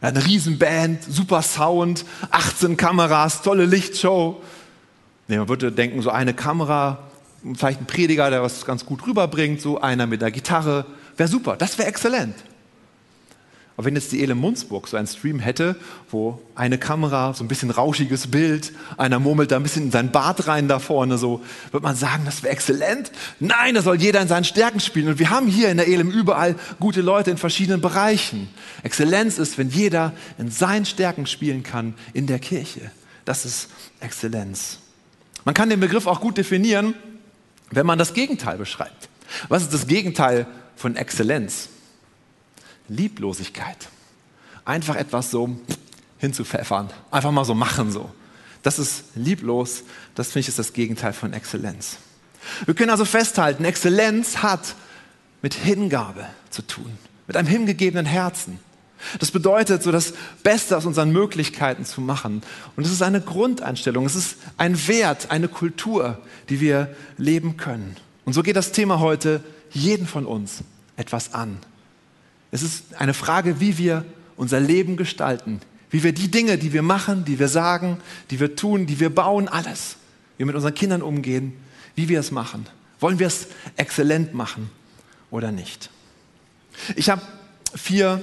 Eine 0.02 0.26
Riesenband, 0.26 1.04
super 1.04 1.42
Sound, 1.42 2.06
18 2.32 2.78
Kameras, 2.78 3.42
tolle 3.42 3.66
Lichtshow. 3.66 4.42
Nee, 5.28 5.38
man 5.38 5.50
würde 5.50 5.72
denken, 5.72 6.02
so 6.02 6.10
eine 6.10 6.34
Kamera, 6.34 7.00
vielleicht 7.56 7.82
ein 7.82 7.86
Prediger, 7.86 8.30
der 8.30 8.42
was 8.42 8.66
ganz 8.66 8.86
gut 8.86 9.06
rüberbringt, 9.06 9.62
so 9.62 9.82
einer 9.82 10.08
mit 10.08 10.22
der 10.22 10.32
Gitarre, 10.32 10.86
wäre 11.18 11.28
super, 11.28 11.58
das 11.58 11.78
wäre 11.78 11.90
exzellent. 11.90 12.36
Aber 13.80 13.86
wenn 13.86 13.96
jetzt 13.96 14.12
die 14.12 14.20
Ele 14.20 14.36
Munzburg 14.36 14.90
so 14.90 14.98
einen 14.98 15.08
Stream 15.08 15.40
hätte, 15.40 15.78
wo 16.12 16.42
eine 16.54 16.78
Kamera, 16.78 17.34
so 17.34 17.46
ein 17.46 17.48
bisschen 17.48 17.72
rauschiges 17.72 18.28
Bild, 18.28 18.74
einer 18.98 19.20
murmelt 19.20 19.52
da 19.52 19.56
ein 19.56 19.64
bisschen 19.64 19.84
in 19.84 19.92
sein 19.92 20.12
Bart 20.12 20.48
rein 20.48 20.68
da 20.68 20.80
vorne, 20.80 21.18
so, 21.18 21.42
wird 21.72 21.82
man 21.82 21.96
sagen, 21.96 22.24
das 22.26 22.44
wäre 22.44 22.52
exzellent? 22.52 23.10
Nein, 23.40 23.76
da 23.76 23.82
soll 23.82 23.96
jeder 23.96 24.20
in 24.20 24.28
seinen 24.28 24.44
Stärken 24.44 24.82
spielen. 24.82 25.08
Und 25.08 25.18
wir 25.18 25.30
haben 25.30 25.48
hier 25.48 25.70
in 25.70 25.78
der 25.78 25.88
Elem 25.88 26.12
überall 26.12 26.58
gute 26.82 27.00
Leute 27.00 27.32
in 27.32 27.38
verschiedenen 27.38 27.80
Bereichen. 27.80 28.50
Exzellenz 28.84 29.38
ist, 29.38 29.58
wenn 29.58 29.70
jeder 29.70 30.12
in 30.38 30.52
seinen 30.52 30.86
Stärken 30.86 31.26
spielen 31.26 31.64
kann 31.64 31.94
in 32.12 32.28
der 32.28 32.40
Kirche. 32.40 32.92
Das 33.24 33.46
ist 33.46 33.70
Exzellenz. 34.02 34.80
Man 35.46 35.56
kann 35.56 35.70
den 35.70 35.80
Begriff 35.80 36.06
auch 36.06 36.20
gut 36.20 36.38
definieren, 36.38 36.96
wenn 37.72 37.86
man 37.86 37.98
das 37.98 38.14
Gegenteil 38.14 38.58
beschreibt. 38.58 39.08
Was 39.48 39.62
ist 39.62 39.74
das 39.74 39.88
Gegenteil 39.88 40.48
von 40.76 40.98
Exzellenz? 40.98 41.70
Lieblosigkeit. 42.90 43.90
Einfach 44.66 44.96
etwas 44.96 45.32
so 45.32 45.58
hinzupfeffern, 46.18 46.90
einfach 47.12 47.32
mal 47.32 47.46
so 47.46 47.54
machen 47.54 47.92
so. 47.92 48.10
Das 48.62 48.78
ist 48.78 49.06
lieblos, 49.16 49.84
das 50.16 50.28
finde 50.28 50.42
ich 50.42 50.48
ist 50.50 50.60
das 50.60 50.74
Gegenteil 50.74 51.14
von 51.14 51.32
Exzellenz. 51.34 51.98
Wir 52.66 52.74
können 52.74 52.92
also 52.92 53.06
festhalten, 53.06 53.64
Exzellenz 53.64 54.38
hat 54.38 54.76
mit 55.42 55.54
Hingabe 55.54 56.28
zu 56.50 56.62
tun, 56.62 56.98
mit 57.28 57.38
einem 57.38 57.48
hingegebenen 57.48 58.06
Herzen. 58.06 58.60
Das 59.20 59.32
bedeutet, 59.32 59.82
so 59.82 59.94
das 59.94 60.14
Beste 60.44 60.76
aus 60.76 60.86
unseren 60.86 61.12
Möglichkeiten 61.12 61.86
zu 61.86 62.02
machen. 62.02 62.44
Und 62.76 62.86
es 62.86 62.92
ist 62.92 63.02
eine 63.02 63.22
Grundeinstellung, 63.22 64.06
es 64.06 64.16
ist 64.16 64.36
ein 64.58 64.88
Wert, 64.88 65.32
eine 65.32 65.48
Kultur, 65.48 66.18
die 66.50 66.60
wir 66.60 66.94
leben 67.18 67.56
können. 67.56 67.96
Und 68.26 68.34
so 68.34 68.44
geht 68.44 68.58
das 68.58 68.74
Thema 68.74 69.00
heute 69.00 69.42
jeden 69.72 70.06
von 70.06 70.26
uns 70.26 70.64
etwas 70.98 71.34
an. 71.34 71.60
Es 72.52 72.64
ist 72.64 72.96
eine 72.98 73.14
Frage, 73.14 73.60
wie 73.60 73.78
wir 73.78 74.06
unser 74.36 74.60
Leben 74.60 74.98
gestalten, 74.98 75.62
wie 75.90 76.04
wir 76.04 76.14
die 76.14 76.30
Dinge, 76.30 76.58
die 76.58 76.74
wir 76.74 76.82
machen, 76.82 77.26
die 77.26 77.40
wir 77.40 77.48
sagen, 77.48 77.98
die 78.32 78.40
wir 78.40 78.56
tun, 78.56 78.86
die 78.86 79.00
wir 79.00 79.14
bauen, 79.14 79.48
alles, 79.48 79.98
wie 80.36 80.40
wir 80.40 80.48
mit 80.48 80.56
unseren 80.56 80.74
Kindern 80.74 81.02
umgehen, 81.02 81.54
wie 81.96 82.10
wir 82.10 82.20
es 82.20 82.32
machen. 82.32 82.66
Wollen 83.00 83.20
wir 83.20 83.28
es 83.28 83.48
exzellent 83.76 84.34
machen 84.34 84.70
oder 85.32 85.52
nicht? 85.52 85.90
Ich 86.96 87.10
habe 87.10 87.22
vier 87.76 88.22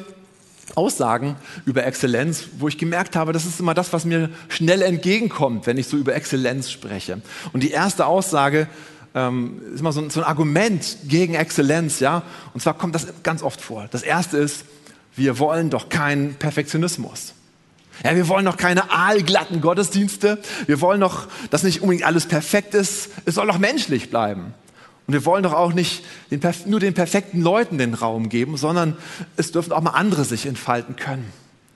Aussagen 0.75 1.37
über 1.64 1.87
Exzellenz, 1.87 2.45
wo 2.59 2.68
ich 2.68 2.76
gemerkt 2.76 3.14
habe, 3.16 3.33
das 3.33 3.47
ist 3.47 3.61
immer 3.61 3.75
das, 3.75 3.92
was 3.92 4.04
mir 4.04 4.30
schnell 4.49 4.83
entgegenkommt, 4.83 5.66
wenn 5.66 5.78
ich 5.78 5.87
so 5.87 5.97
über 5.97 6.14
Exzellenz 6.14 6.71
spreche. 6.71 7.23
Und 7.52 7.62
die 7.62 7.71
erste 7.71 8.06
Aussage 8.06 8.66
ähm, 9.16 9.62
ist 9.73 9.80
immer 9.80 9.92
so 9.92 10.02
ein, 10.02 10.11
so 10.11 10.20
ein 10.20 10.26
Argument 10.26 10.99
gegen 11.08 11.35
Exzellenz, 11.35 11.99
ja. 12.00 12.23
Und 12.54 12.61
zwar 12.61 12.75
kommt 12.75 12.94
das 12.94 13.06
ganz 13.23 13.42
oft 13.42 13.61
vor. 13.61 13.88
Das 13.90 14.02
erste 14.02 14.37
ist, 14.37 14.66
wir 15.16 15.38
wollen 15.38 15.70
doch 15.70 15.88
keinen 15.88 16.35
Perfektionismus. 16.35 17.32
Ja, 18.04 18.14
wir 18.14 18.28
wollen 18.28 18.44
doch 18.44 18.58
keine 18.58 18.92
aalglatten 18.92 19.62
Gottesdienste. 19.62 20.38
Wir 20.66 20.82
wollen 20.82 21.00
doch, 21.00 21.28
dass 21.50 21.62
nicht 21.62 21.80
unbedingt 21.80 22.06
alles 22.06 22.26
perfekt 22.26 22.75
ist. 22.75 23.08
Es 23.25 23.37
soll 23.37 23.46
doch 23.46 23.58
menschlich 23.58 24.11
bleiben. 24.11 24.52
Und 25.06 25.14
wir 25.14 25.25
wollen 25.25 25.42
doch 25.42 25.54
auch 25.54 25.73
nicht 25.73 26.04
den, 26.30 26.40
nur 26.66 26.80
den 26.80 26.92
perfekten 26.92 27.40
Leuten 27.40 27.78
den 27.78 27.94
Raum 27.94 28.28
geben, 28.28 28.58
sondern 28.58 28.99
es 29.38 29.50
dürfen 29.50 29.73
auch 29.73 29.80
mal 29.80 29.92
andere 29.92 30.26
sich 30.26 30.44
entfalten 30.44 30.96
können. 30.96 31.32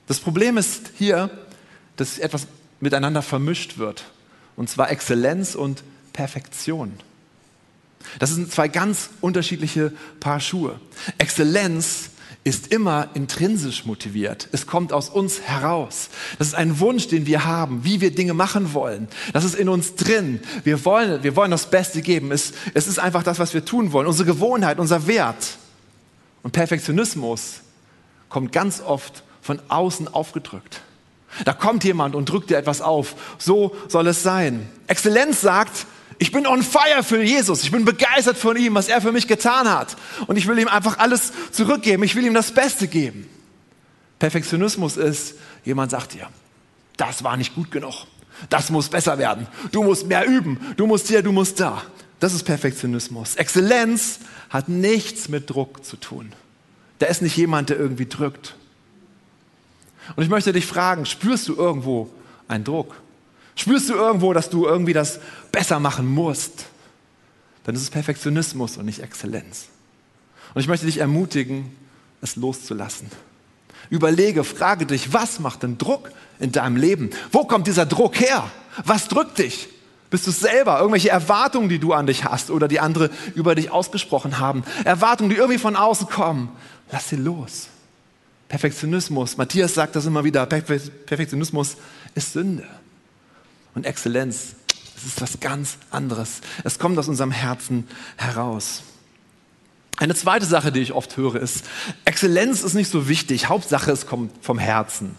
Das 0.09 0.21
Problem 0.21 0.59
ist 0.59 0.91
hier, 0.99 1.31
dass 1.97 2.19
etwas 2.19 2.47
miteinander 2.81 3.23
vermischt 3.23 3.79
wird. 3.79 4.05
Und 4.57 4.69
zwar 4.69 4.91
Exzellenz 4.91 5.55
und 5.55 5.83
Perfektion. 6.13 6.93
Das 8.19 8.31
sind 8.31 8.53
zwei 8.53 8.69
ganz 8.69 9.11
unterschiedliche 9.21 9.93
Paar 10.21 10.41
Schuhe. 10.41 10.81
Exzellenz 11.19 12.11
ist 12.43 12.73
immer 12.73 13.09
intrinsisch 13.15 13.85
motiviert. 13.85 14.49
Es 14.53 14.67
kommt 14.67 14.93
aus 14.93 15.11
uns 15.11 15.43
heraus. 15.43 16.09
Das 16.39 16.49
ist 16.49 16.55
ein 16.55 16.81
Wunsch, 16.81 17.09
den 17.09 17.27
wir 17.27 17.45
haben, 17.45 17.85
wie 17.85 18.01
wir 18.01 18.15
Dinge 18.15 18.33
machen 18.33 18.73
wollen. 18.73 19.09
Das 19.35 19.45
ist 19.45 19.55
in 19.55 19.69
uns 19.69 19.95
drin. 19.95 20.41
Wir 20.65 20.85
wollen, 20.87 21.23
wir 21.23 21.37
wollen 21.37 21.51
das 21.51 21.69
Beste 21.69 22.01
geben. 22.01 22.33
Es, 22.33 22.55
es 22.73 22.89
ist 22.89 22.99
einfach 22.99 23.23
das, 23.23 23.39
was 23.39 23.53
wir 23.53 23.65
tun 23.65 23.93
wollen. 23.93 24.07
Unsere 24.07 24.27
Gewohnheit, 24.27 24.79
unser 24.79 25.07
Wert. 25.07 25.59
Und 26.43 26.53
Perfektionismus 26.53 27.61
kommt 28.31 28.53
ganz 28.53 28.81
oft 28.81 29.23
von 29.43 29.61
außen 29.69 30.09
aufgedrückt. 30.09 30.81
Da 31.45 31.53
kommt 31.53 31.85
jemand 31.85 32.15
und 32.15 32.29
drückt 32.29 32.49
dir 32.49 32.57
etwas 32.57 32.81
auf. 32.81 33.15
So 33.39 33.77
soll 33.89 34.07
es 34.07 34.23
sein. 34.23 34.69
Exzellenz 34.87 35.43
sagt, 35.43 35.87
ich 36.21 36.33
bin 36.33 36.47
on 36.47 36.63
fire 36.63 37.03
für 37.03 37.23
Jesus. 37.23 37.63
Ich 37.63 37.73
bin 37.73 37.87
begeistert 37.87 38.37
von 38.37 38.55
ihm, 38.55 38.75
was 38.75 38.89
er 38.89 39.01
für 39.01 39.11
mich 39.11 39.27
getan 39.27 39.67
hat. 39.71 39.97
Und 40.27 40.37
ich 40.37 40.47
will 40.47 40.59
ihm 40.59 40.69
einfach 40.69 40.99
alles 40.99 41.33
zurückgeben. 41.51 42.03
Ich 42.03 42.15
will 42.15 42.27
ihm 42.27 42.35
das 42.35 42.53
Beste 42.53 42.89
geben. 42.89 43.27
Perfektionismus 44.19 44.99
ist, 44.99 45.37
jemand 45.65 45.93
sagt 45.93 46.13
dir, 46.13 46.29
das 46.99 47.25
war 47.25 47.39
nicht 47.39 47.55
gut 47.55 47.71
genug. 47.71 48.05
Das 48.51 48.69
muss 48.69 48.91
besser 48.91 49.17
werden. 49.17 49.47
Du 49.73 49.83
musst 49.83 50.09
mehr 50.09 50.27
üben. 50.27 50.61
Du 50.77 50.87
musst 50.87 51.09
hier, 51.09 51.23
du 51.23 51.33
musst 51.33 51.59
da. 51.59 51.83
Das 52.21 52.35
ist 52.35 52.43
Perfektionismus. 52.43 53.37
Exzellenz 53.37 54.19
hat 54.51 54.69
nichts 54.69 55.31
mit 55.31 55.49
Druck 55.49 55.87
zu 55.87 55.97
tun. 55.97 56.35
Da 56.99 57.07
ist 57.07 57.23
nicht 57.23 57.37
jemand, 57.39 57.71
der 57.71 57.79
irgendwie 57.79 58.05
drückt. 58.05 58.57
Und 60.17 60.23
ich 60.23 60.29
möchte 60.29 60.53
dich 60.53 60.67
fragen, 60.67 61.07
spürst 61.07 61.49
du 61.49 61.57
irgendwo 61.57 62.11
einen 62.47 62.65
Druck? 62.65 62.95
Spürst 63.61 63.91
du 63.91 63.95
irgendwo, 63.95 64.33
dass 64.33 64.49
du 64.49 64.65
irgendwie 64.65 64.95
das 64.95 65.21
besser 65.53 65.81
machen 65.81 66.07
musst? 66.07 66.65
Dann 67.65 67.75
ist 67.75 67.83
es 67.83 67.91
Perfektionismus 67.91 68.79
und 68.79 68.87
nicht 68.87 69.01
Exzellenz. 69.01 69.67
Und 70.55 70.63
ich 70.63 70.67
möchte 70.67 70.87
dich 70.87 70.97
ermutigen, 70.97 71.77
es 72.23 72.37
loszulassen. 72.37 73.09
Überlege, 73.91 74.45
frage 74.45 74.87
dich, 74.87 75.13
was 75.13 75.41
macht 75.41 75.63
denn 75.63 75.77
Druck 75.77 76.11
in 76.39 76.53
deinem 76.53 76.77
Leben? 76.77 77.11
Wo 77.33 77.45
kommt 77.45 77.67
dieser 77.67 77.85
Druck 77.85 78.19
her? 78.19 78.51
Was 78.87 79.09
drückt 79.09 79.37
dich? 79.37 79.69
Bist 80.09 80.27
du 80.27 80.31
selber? 80.31 80.79
Irgendwelche 80.79 81.11
Erwartungen, 81.11 81.69
die 81.69 81.79
du 81.79 81.93
an 81.93 82.07
dich 82.07 82.25
hast 82.25 82.51
oder 82.51 82.67
die 82.67 82.81
andere 82.81 83.11
über 83.35 83.55
dich 83.55 83.71
ausgesprochen 83.71 84.39
haben. 84.39 84.65
Erwartungen, 84.87 85.29
die 85.29 85.37
irgendwie 85.37 85.59
von 85.59 85.77
außen 85.77 86.09
kommen. 86.09 86.49
Lass 86.91 87.11
sie 87.11 87.17
los. 87.17 87.69
Perfektionismus, 88.49 89.37
Matthias 89.37 89.75
sagt 89.75 89.97
das 89.97 90.07
immer 90.07 90.25
wieder, 90.25 90.47
Perfektionismus 90.47 91.77
ist 92.15 92.33
Sünde. 92.33 92.67
Und 93.75 93.87
Exzellenz, 93.87 94.55
es 94.97 95.07
ist 95.07 95.21
was 95.21 95.41
ganz 95.41 95.79
anderes. 95.91 96.41
Es 96.65 96.79
kommt 96.79 96.99
aus 96.99 97.09
unserem 97.09 97.31
Herzen 97.31 97.87
heraus. 98.17 98.83
Eine 99.97 100.15
zweite 100.15 100.47
Sache, 100.47 100.73
die 100.73 100.81
ich 100.81 100.93
oft 100.93 101.17
höre, 101.17 101.37
ist, 101.37 101.65
Exzellenz 102.05 102.63
ist 102.63 102.75
nicht 102.75 102.91
so 102.91 103.09
wichtig, 103.09 103.49
Hauptsache 103.49 103.91
es 103.93 104.07
kommt 104.07 104.33
vom 104.43 104.59
Herzen. 104.59 105.15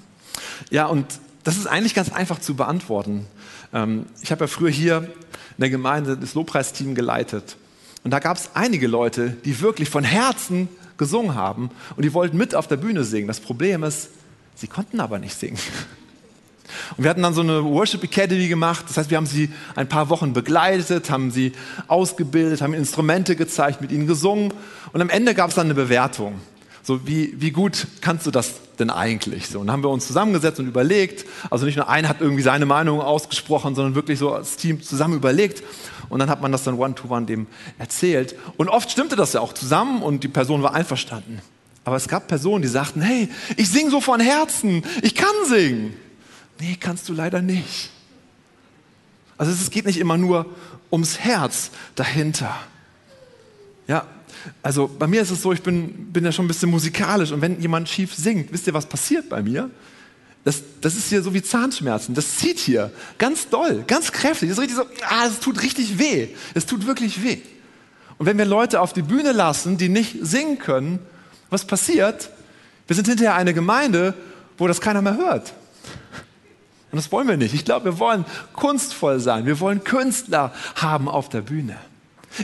Ja, 0.70 0.88
und 0.88 1.06
das 1.44 1.58
ist 1.58 1.68
eigentlich 1.68 1.94
ganz 1.94 2.12
einfach 2.12 2.40
zu 2.40 2.56
beantworten. 2.56 3.28
Ähm, 3.74 4.06
ich 4.22 4.32
habe 4.32 4.46
ja 4.46 4.48
früher 4.48 4.70
hier 4.70 4.98
in 4.98 5.62
der 5.62 5.70
Gemeinde 5.70 6.18
das 6.18 6.34
Lobpreisteam 6.34 6.96
geleitet. 6.96 7.58
Und 8.04 8.12
da 8.12 8.20
gab 8.20 8.38
es 8.38 8.52
einige 8.56 8.88
Leute, 8.88 9.30
die 9.46 9.62
wirklich 9.62 9.90
von 9.90 10.04
Herzen 10.04 10.68
gesungen 10.98 11.36
haben 11.36 11.70
und 11.96 12.04
die 12.04 12.14
wollten 12.14 12.38
mit 12.38 12.56
auf 12.56 12.68
der 12.68 12.78
Bühne 12.78 13.04
singen. 13.04 13.28
Das 13.28 13.40
Problem 13.40 13.84
ist, 13.84 14.10
sie 14.56 14.68
konnten 14.68 15.00
aber 15.00 15.20
nicht 15.20 15.38
singen. 15.38 15.60
Und 16.98 17.04
wir 17.04 17.10
hatten 17.10 17.22
dann 17.22 17.34
so 17.34 17.42
eine 17.42 17.64
Worship 17.64 18.04
Academy 18.04 18.48
gemacht. 18.48 18.86
Das 18.88 18.98
heißt, 18.98 19.10
wir 19.10 19.18
haben 19.18 19.26
sie 19.26 19.50
ein 19.76 19.88
paar 19.88 20.10
Wochen 20.10 20.34
begleitet, 20.34 21.10
haben 21.10 21.32
sie 21.32 21.54
ausgebildet, 21.88 22.62
haben 22.62 22.74
Instrumente 22.74 23.36
gezeigt, 23.36 23.82
mit 23.82 23.92
ihnen 23.92 24.08
gesungen. 24.08 24.54
Und 24.94 25.02
am 25.02 25.10
Ende 25.10 25.34
gab 25.34 25.50
es 25.50 25.56
dann 25.56 25.68
eine 25.68 25.74
Bewertung. 25.74 26.40
So, 26.84 27.08
wie, 27.08 27.40
wie 27.40 27.52
gut 27.52 27.88
kannst 28.02 28.26
du 28.26 28.32
das 28.32 28.56
denn 28.80 28.90
eigentlich? 28.90 29.48
So, 29.48 29.60
und 29.60 29.68
dann 29.68 29.76
haben 29.76 29.84
wir 29.84 29.90
uns 29.90 30.08
zusammengesetzt 30.08 30.60
und 30.60 30.68
überlegt. 30.68 31.26
Also 31.52 31.66
nicht 31.66 31.76
nur 31.76 31.90
einer 31.90 32.10
hat 32.10 32.22
irgendwie 32.22 32.42
seine 32.42 32.66
Meinung 32.66 33.02
ausgesprochen, 33.02 33.76
sondern 33.76 33.94
wirklich 33.94 34.18
so 34.18 34.34
als 34.34 34.58
Team 34.58 34.82
zusammen 34.82 35.16
überlegt. 35.16 35.62
Und 36.10 36.20
dann 36.20 36.30
hat 36.30 36.42
man 36.42 36.52
das 36.52 36.64
dann 36.64 36.76
one-to-one 36.76 37.22
-one 37.22 37.26
dem 37.26 37.48
erzählt. 37.78 38.36
Und 38.58 38.68
oft 38.68 38.90
stimmte 38.90 39.16
das 39.16 39.34
ja 39.34 39.42
auch 39.42 39.54
zusammen 39.54 40.02
und 40.02 40.24
die 40.24 40.28
Person 40.28 40.64
war 40.64 40.74
einverstanden. 40.74 41.40
Aber 41.84 41.96
es 41.96 42.08
gab 42.08 42.28
Personen, 42.28 42.62
die 42.62 42.68
sagten, 42.68 43.02
hey, 43.02 43.30
ich 43.58 43.70
singe 43.70 43.92
so 43.92 44.02
von 44.02 44.20
Herzen, 44.20 44.84
ich 45.02 45.16
kann 45.16 45.30
singen. 45.48 45.94
Nee, 46.62 46.78
kannst 46.80 47.10
du 47.10 47.14
leider 47.14 47.42
nicht. 47.42 47.90
Also 49.36 49.52
es 49.52 49.72
geht 49.72 49.88
nicht 49.88 49.98
immer 49.98 50.16
nur 50.16 50.46
ums 50.92 51.18
Herz 51.18 51.72
dahinter. 51.96 52.56
Ja, 53.88 54.06
also 54.62 54.88
bei 54.88 55.08
mir 55.08 55.24
ist 55.24 55.32
es 55.32 55.42
so, 55.42 55.54
ich 55.54 55.64
bin, 55.64 56.14
bin 56.14 56.24
ja 56.24 56.32
schon 56.32 56.46
ein 56.46 56.48
bisschen 56.48 56.70
musikalisch 56.70 57.32
und 57.32 57.42
wenn 57.42 57.60
jemand 57.60 57.90
schief 57.90 58.14
singt, 58.14 58.54
wisst 58.54 58.68
ihr, 58.68 58.76
was 58.76 58.86
passiert 58.86 59.28
bei 59.28 59.42
mir? 59.42 59.72
Das, 60.44 60.62
das 60.82 60.96
ist 60.96 61.10
hier 61.10 61.24
so 61.24 61.34
wie 61.34 61.42
Zahnschmerzen. 61.42 62.14
Das 62.14 62.38
zieht 62.38 62.60
hier 62.60 62.92
ganz 63.18 63.50
doll, 63.50 63.84
ganz 63.88 64.12
kräftig. 64.12 64.50
Das 64.50 64.60
ist 64.60 64.62
richtig 64.62 64.78
so, 64.78 64.86
ah, 65.10 65.26
es 65.26 65.40
tut 65.40 65.64
richtig 65.64 65.98
weh. 65.98 66.28
Es 66.54 66.68
tut 66.68 66.86
wirklich 66.86 67.24
weh. 67.24 67.40
Und 68.20 68.28
wenn 68.28 68.38
wir 68.38 68.46
Leute 68.46 68.82
auf 68.82 68.94
die 68.94 69.02
Bühne 69.02 69.32
lassen, 69.32 69.80
die 69.80 69.90
nicht 69.90 70.16
singen 70.22 70.60
können, 70.60 71.00
was 71.50 71.66
passiert? 71.66 72.30
Wir 72.86 72.96
sind 72.96 73.08
hinterher 73.08 73.34
eine 73.34 73.56
Gemeinde, 73.56 74.14
wo 74.60 74.68
das 74.68 74.80
keiner 74.80 75.02
mehr 75.02 75.18
hört. 75.18 75.54
Und 76.92 76.98
das 76.98 77.12
wollen 77.12 77.28
wir 77.28 77.38
nicht. 77.38 77.54
Ich 77.54 77.66
glaube, 77.66 77.86
wir 77.86 78.00
wollen 78.00 78.26
kunstvoll 78.54 79.20
sein. 79.20 79.46
Wir 79.46 79.60
wollen 79.60 79.84
Künstler 79.84 80.54
haben 80.76 81.08
auf 81.08 81.30
der 81.30 81.42
Bühne. 81.42 81.78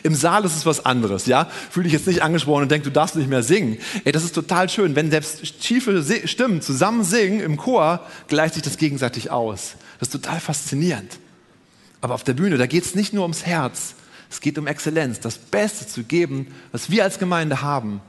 Im 0.04 0.16
Saal 0.16 0.44
ist 0.44 0.56
es 0.56 0.66
was 0.66 0.86
anderes, 0.86 1.28
ja? 1.28 1.50
Fühl 1.70 1.84
dich 1.84 1.94
jetzt 1.94 2.08
nicht 2.08 2.22
angesprochen 2.22 2.64
und 2.64 2.72
denk, 2.72 2.84
du 2.84 2.92
darfst 2.92 3.16
nicht 3.16 3.30
mehr 3.30 3.44
singen. 3.44 3.78
Ey, 4.04 4.12
das 4.12 4.24
ist 4.24 4.36
total 4.36 4.70
schön. 4.70 4.96
Wenn 4.96 5.12
selbst 5.12 5.64
schiefe 5.64 6.04
Stimmen 6.28 6.62
zusammen 6.62 7.04
singen 7.04 7.40
im 7.40 7.58
Chor, 7.58 8.02
gleicht 8.28 8.56
sich 8.56 8.64
das 8.64 8.78
gegenseitig 8.78 9.32
aus. 9.32 9.76
Das 10.00 10.10
ist 10.10 10.12
total 10.12 10.40
faszinierend. 10.40 11.20
Aber 12.02 12.14
auf 12.14 12.24
der 12.24 12.34
Bühne, 12.34 12.58
da 12.58 12.68
geht 12.68 12.84
es 12.84 12.96
nicht 12.96 13.14
nur 13.14 13.24
ums 13.24 13.46
Herz. 13.46 13.96
Es 14.30 14.42
geht 14.42 14.58
um 14.58 14.68
Exzellenz, 14.68 15.22
das 15.22 15.38
Beste 15.38 15.88
zu 15.88 16.04
geben, 16.04 16.48
was 16.72 16.90
wir 16.90 17.04
als 17.04 17.18
Gemeinde 17.18 17.62
haben. 17.62 18.02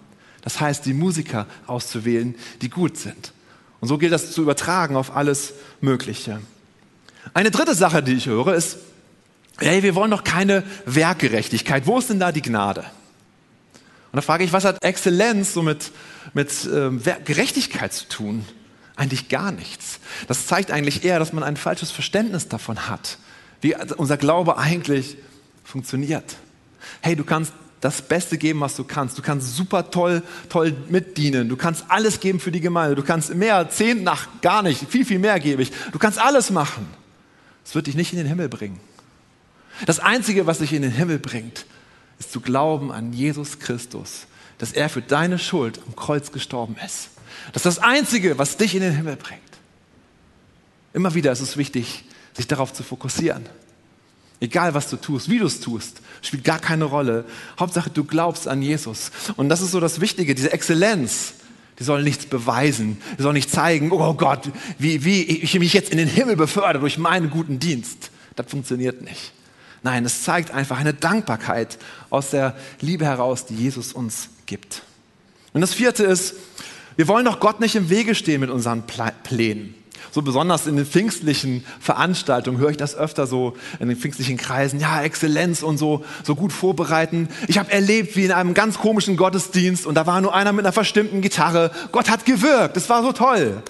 Das 0.42 0.61
heißt, 0.61 0.85
die 0.85 0.95
Musiker 0.95 1.47
auszuwählen, 1.66 2.35
die 2.61 2.71
gut 2.71 2.97
sind. 2.97 3.32
Und 3.80 3.88
so 3.88 3.99
gilt 3.99 4.12
das 4.12 4.32
zu 4.32 4.43
übertragen 4.43 4.97
auf 4.97 5.14
alles 5.14 5.54
Mögliche. 5.80 6.41
Eine 7.34 7.50
dritte 7.50 7.75
Sache, 7.75 8.02
die 8.02 8.14
ich 8.14 8.26
höre, 8.26 8.54
ist, 8.54 8.78
hey, 9.58 9.82
wir 9.82 9.95
wollen 9.95 10.10
doch 10.10 10.25
keine 10.25 10.64
Werkgerechtigkeit. 10.86 11.86
Wo 11.86 11.99
ist 11.99 12.10
denn 12.10 12.21
da 12.21 12.32
die 12.32 12.43
Gnade? 12.43 12.80
Und 12.80 14.17
da 14.17 14.21
frage 14.23 14.45
ich, 14.45 14.52
was 14.52 14.64
hat 14.64 14.82
Exzellenz 14.82 15.52
so 15.52 15.62
mit, 15.62 15.91
mit 16.32 16.50
äh, 16.64 16.91
Gerechtigkeit 17.25 17.93
zu 17.93 18.08
tun? 18.08 18.45
Eigentlich 18.97 19.28
gar 19.28 19.52
nichts. 19.52 20.00
Das 20.26 20.47
zeigt 20.47 20.71
eigentlich 20.71 21.04
eher, 21.04 21.19
dass 21.19 21.32
man 21.32 21.45
ein 21.45 21.56
falsches 21.56 21.91
Verständnis 21.91 22.49
davon 22.49 22.88
hat, 22.88 23.19
wie 23.60 23.76
unser 23.97 24.17
Glaube 24.17 24.58
eigentlich 24.58 25.19
funktioniert. 25.62 26.36
Hey, 27.00 27.14
du 27.14 27.25
kannst 27.25 27.52
das 27.80 28.02
Beste 28.02 28.38
geben, 28.38 28.60
was 28.60 28.76
du 28.76 28.84
kannst. 28.84 29.17
Du 29.19 29.23
kannst 29.23 29.56
super 29.56 29.91
toll, 29.91 30.23
toll 30.49 30.76
mitdienen. 30.88 31.49
Du 31.49 31.56
kannst 31.56 31.84
alles 31.88 32.21
geben 32.21 32.41
für 32.41 32.50
die 32.50 32.60
Gemeinde. 32.60 32.97
Du 32.97 33.02
kannst 33.02 33.34
mehr, 33.34 33.69
zehn 33.71 34.02
nach 34.02 34.26
gar 34.41 34.62
nicht, 34.62 34.88
viel, 34.88 35.04
viel 35.04 35.19
mehr 35.19 35.38
gebe 35.38 35.62
ich. 35.62 35.71
Du 35.93 35.99
kannst 35.99 36.19
alles 36.19 36.50
machen. 36.50 36.88
Es 37.64 37.75
wird 37.75 37.86
dich 37.86 37.95
nicht 37.95 38.12
in 38.12 38.19
den 38.19 38.26
Himmel 38.26 38.49
bringen. 38.49 38.80
Das 39.86 40.00
Einzige, 40.00 40.47
was 40.47 40.58
dich 40.58 40.73
in 40.73 40.82
den 40.82 40.91
Himmel 40.91 41.19
bringt, 41.19 41.67
ist 42.19 42.32
zu 42.32 42.41
glauben 42.41 42.91
an 42.91 43.12
Jesus 43.12 43.60
Christus, 43.60 44.26
dass 44.58 44.73
er 44.73 44.88
für 44.88 45.02
deine 45.02 45.38
Schuld 45.38 45.80
am 45.86 45.95
Kreuz 45.95 46.32
gestorben 46.32 46.76
ist. 46.84 47.10
Das 47.52 47.64
ist 47.64 47.76
das 47.76 47.78
Einzige, 47.78 48.38
was 48.38 48.56
dich 48.56 48.75
in 48.75 48.80
den 48.80 48.93
Himmel 48.93 49.17
bringt. 49.17 49.41
Immer 50.93 51.14
wieder 51.14 51.30
ist 51.30 51.41
es 51.41 51.56
wichtig, 51.56 52.04
sich 52.34 52.49
darauf 52.49 52.73
zu 52.73 52.82
fokussieren. 52.82 53.47
Egal, 54.40 54.74
was 54.74 54.88
du 54.88 54.96
tust, 54.96 55.28
wie 55.28 55.38
du 55.38 55.46
es 55.46 55.60
tust, 55.60 56.00
spielt 56.22 56.44
gar 56.44 56.58
keine 56.58 56.84
Rolle. 56.84 57.24
Hauptsache, 57.58 57.90
du 57.90 58.04
glaubst 58.04 58.46
an 58.46 58.62
Jesus. 58.62 59.10
Und 59.36 59.48
das 59.48 59.60
ist 59.60 59.72
so 59.72 59.80
das 59.80 60.00
Wichtige, 60.00 60.34
diese 60.34 60.52
Exzellenz. 60.52 61.34
Die 61.78 61.84
soll 61.84 62.02
nichts 62.02 62.26
beweisen, 62.26 63.00
die 63.18 63.22
soll 63.22 63.32
nicht 63.34 63.50
zeigen, 63.50 63.92
oh 63.92 64.14
Gott, 64.14 64.50
wie, 64.78 65.04
wie 65.04 65.22
ich 65.22 65.56
mich 65.60 65.72
jetzt 65.72 65.92
in 65.92 65.98
den 65.98 66.08
Himmel 66.08 66.34
befördere 66.34 66.80
durch 66.80 66.98
meinen 66.98 67.30
guten 67.30 67.60
Dienst. 67.60 68.10
Das 68.34 68.50
funktioniert 68.50 69.02
nicht. 69.02 69.32
Nein, 69.84 70.04
es 70.04 70.24
zeigt 70.24 70.50
einfach 70.50 70.78
eine 70.78 70.92
Dankbarkeit 70.92 71.78
aus 72.10 72.30
der 72.30 72.56
Liebe 72.80 73.04
heraus, 73.04 73.46
die 73.46 73.54
Jesus 73.54 73.92
uns 73.92 74.28
gibt. 74.46 74.82
Und 75.52 75.60
das 75.60 75.72
vierte 75.72 76.02
ist, 76.02 76.34
wir 76.96 77.06
wollen 77.06 77.24
doch 77.24 77.38
Gott 77.38 77.60
nicht 77.60 77.76
im 77.76 77.90
Wege 77.90 78.16
stehen 78.16 78.40
mit 78.40 78.50
unseren 78.50 78.82
Plänen. 79.22 79.74
So 80.11 80.23
besonders 80.23 80.67
in 80.67 80.76
den 80.76 80.87
pfingstlichen 80.87 81.65
Veranstaltungen 81.80 82.58
höre 82.58 82.71
ich 82.71 82.76
das 82.76 82.95
öfter 82.95 83.26
so 83.26 83.56
in 83.78 83.89
den 83.89 83.97
pfingstlichen 83.97 84.37
Kreisen. 84.37 84.80
Ja, 84.80 85.02
Exzellenz 85.02 85.63
und 85.63 85.78
so, 85.78 86.04
so 86.25 86.34
gut 86.34 86.52
vorbereiten. 86.52 87.28
Ich 87.47 87.58
habe 87.58 87.71
erlebt, 87.71 88.17
wie 88.17 88.25
in 88.25 88.32
einem 88.32 88.54
ganz 88.54 88.78
komischen 88.78 89.17
Gottesdienst 89.17 89.87
und 89.87 89.95
da 89.95 90.06
war 90.06 90.21
nur 90.21 90.34
einer 90.34 90.52
mit 90.52 90.65
einer 90.65 90.73
verstimmten 90.73 91.21
Gitarre. 91.21 91.71
Gott 91.93 92.11
hat 92.11 92.25
gewirkt. 92.25 92.76
Es 92.76 92.89
war 92.89 93.02
so 93.02 93.13
toll. 93.13 93.63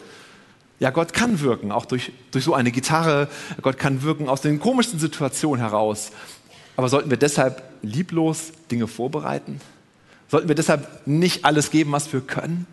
Ja, 0.80 0.90
Gott 0.90 1.12
kann 1.12 1.40
wirken, 1.40 1.72
auch 1.72 1.86
durch, 1.86 2.12
durch 2.30 2.44
so 2.44 2.54
eine 2.54 2.70
Gitarre. 2.70 3.28
Gott 3.62 3.78
kann 3.78 4.02
wirken 4.02 4.28
aus 4.28 4.42
den 4.42 4.60
komischsten 4.60 4.98
Situationen 5.00 5.60
heraus. 5.60 6.10
Aber 6.76 6.88
sollten 6.88 7.10
wir 7.10 7.16
deshalb 7.16 7.62
lieblos 7.82 8.52
Dinge 8.70 8.86
vorbereiten? 8.86 9.60
Sollten 10.28 10.46
wir 10.46 10.54
deshalb 10.54 11.06
nicht 11.06 11.44
alles 11.44 11.70
geben, 11.70 11.90
was 11.90 12.12
wir 12.12 12.20
können? 12.20 12.66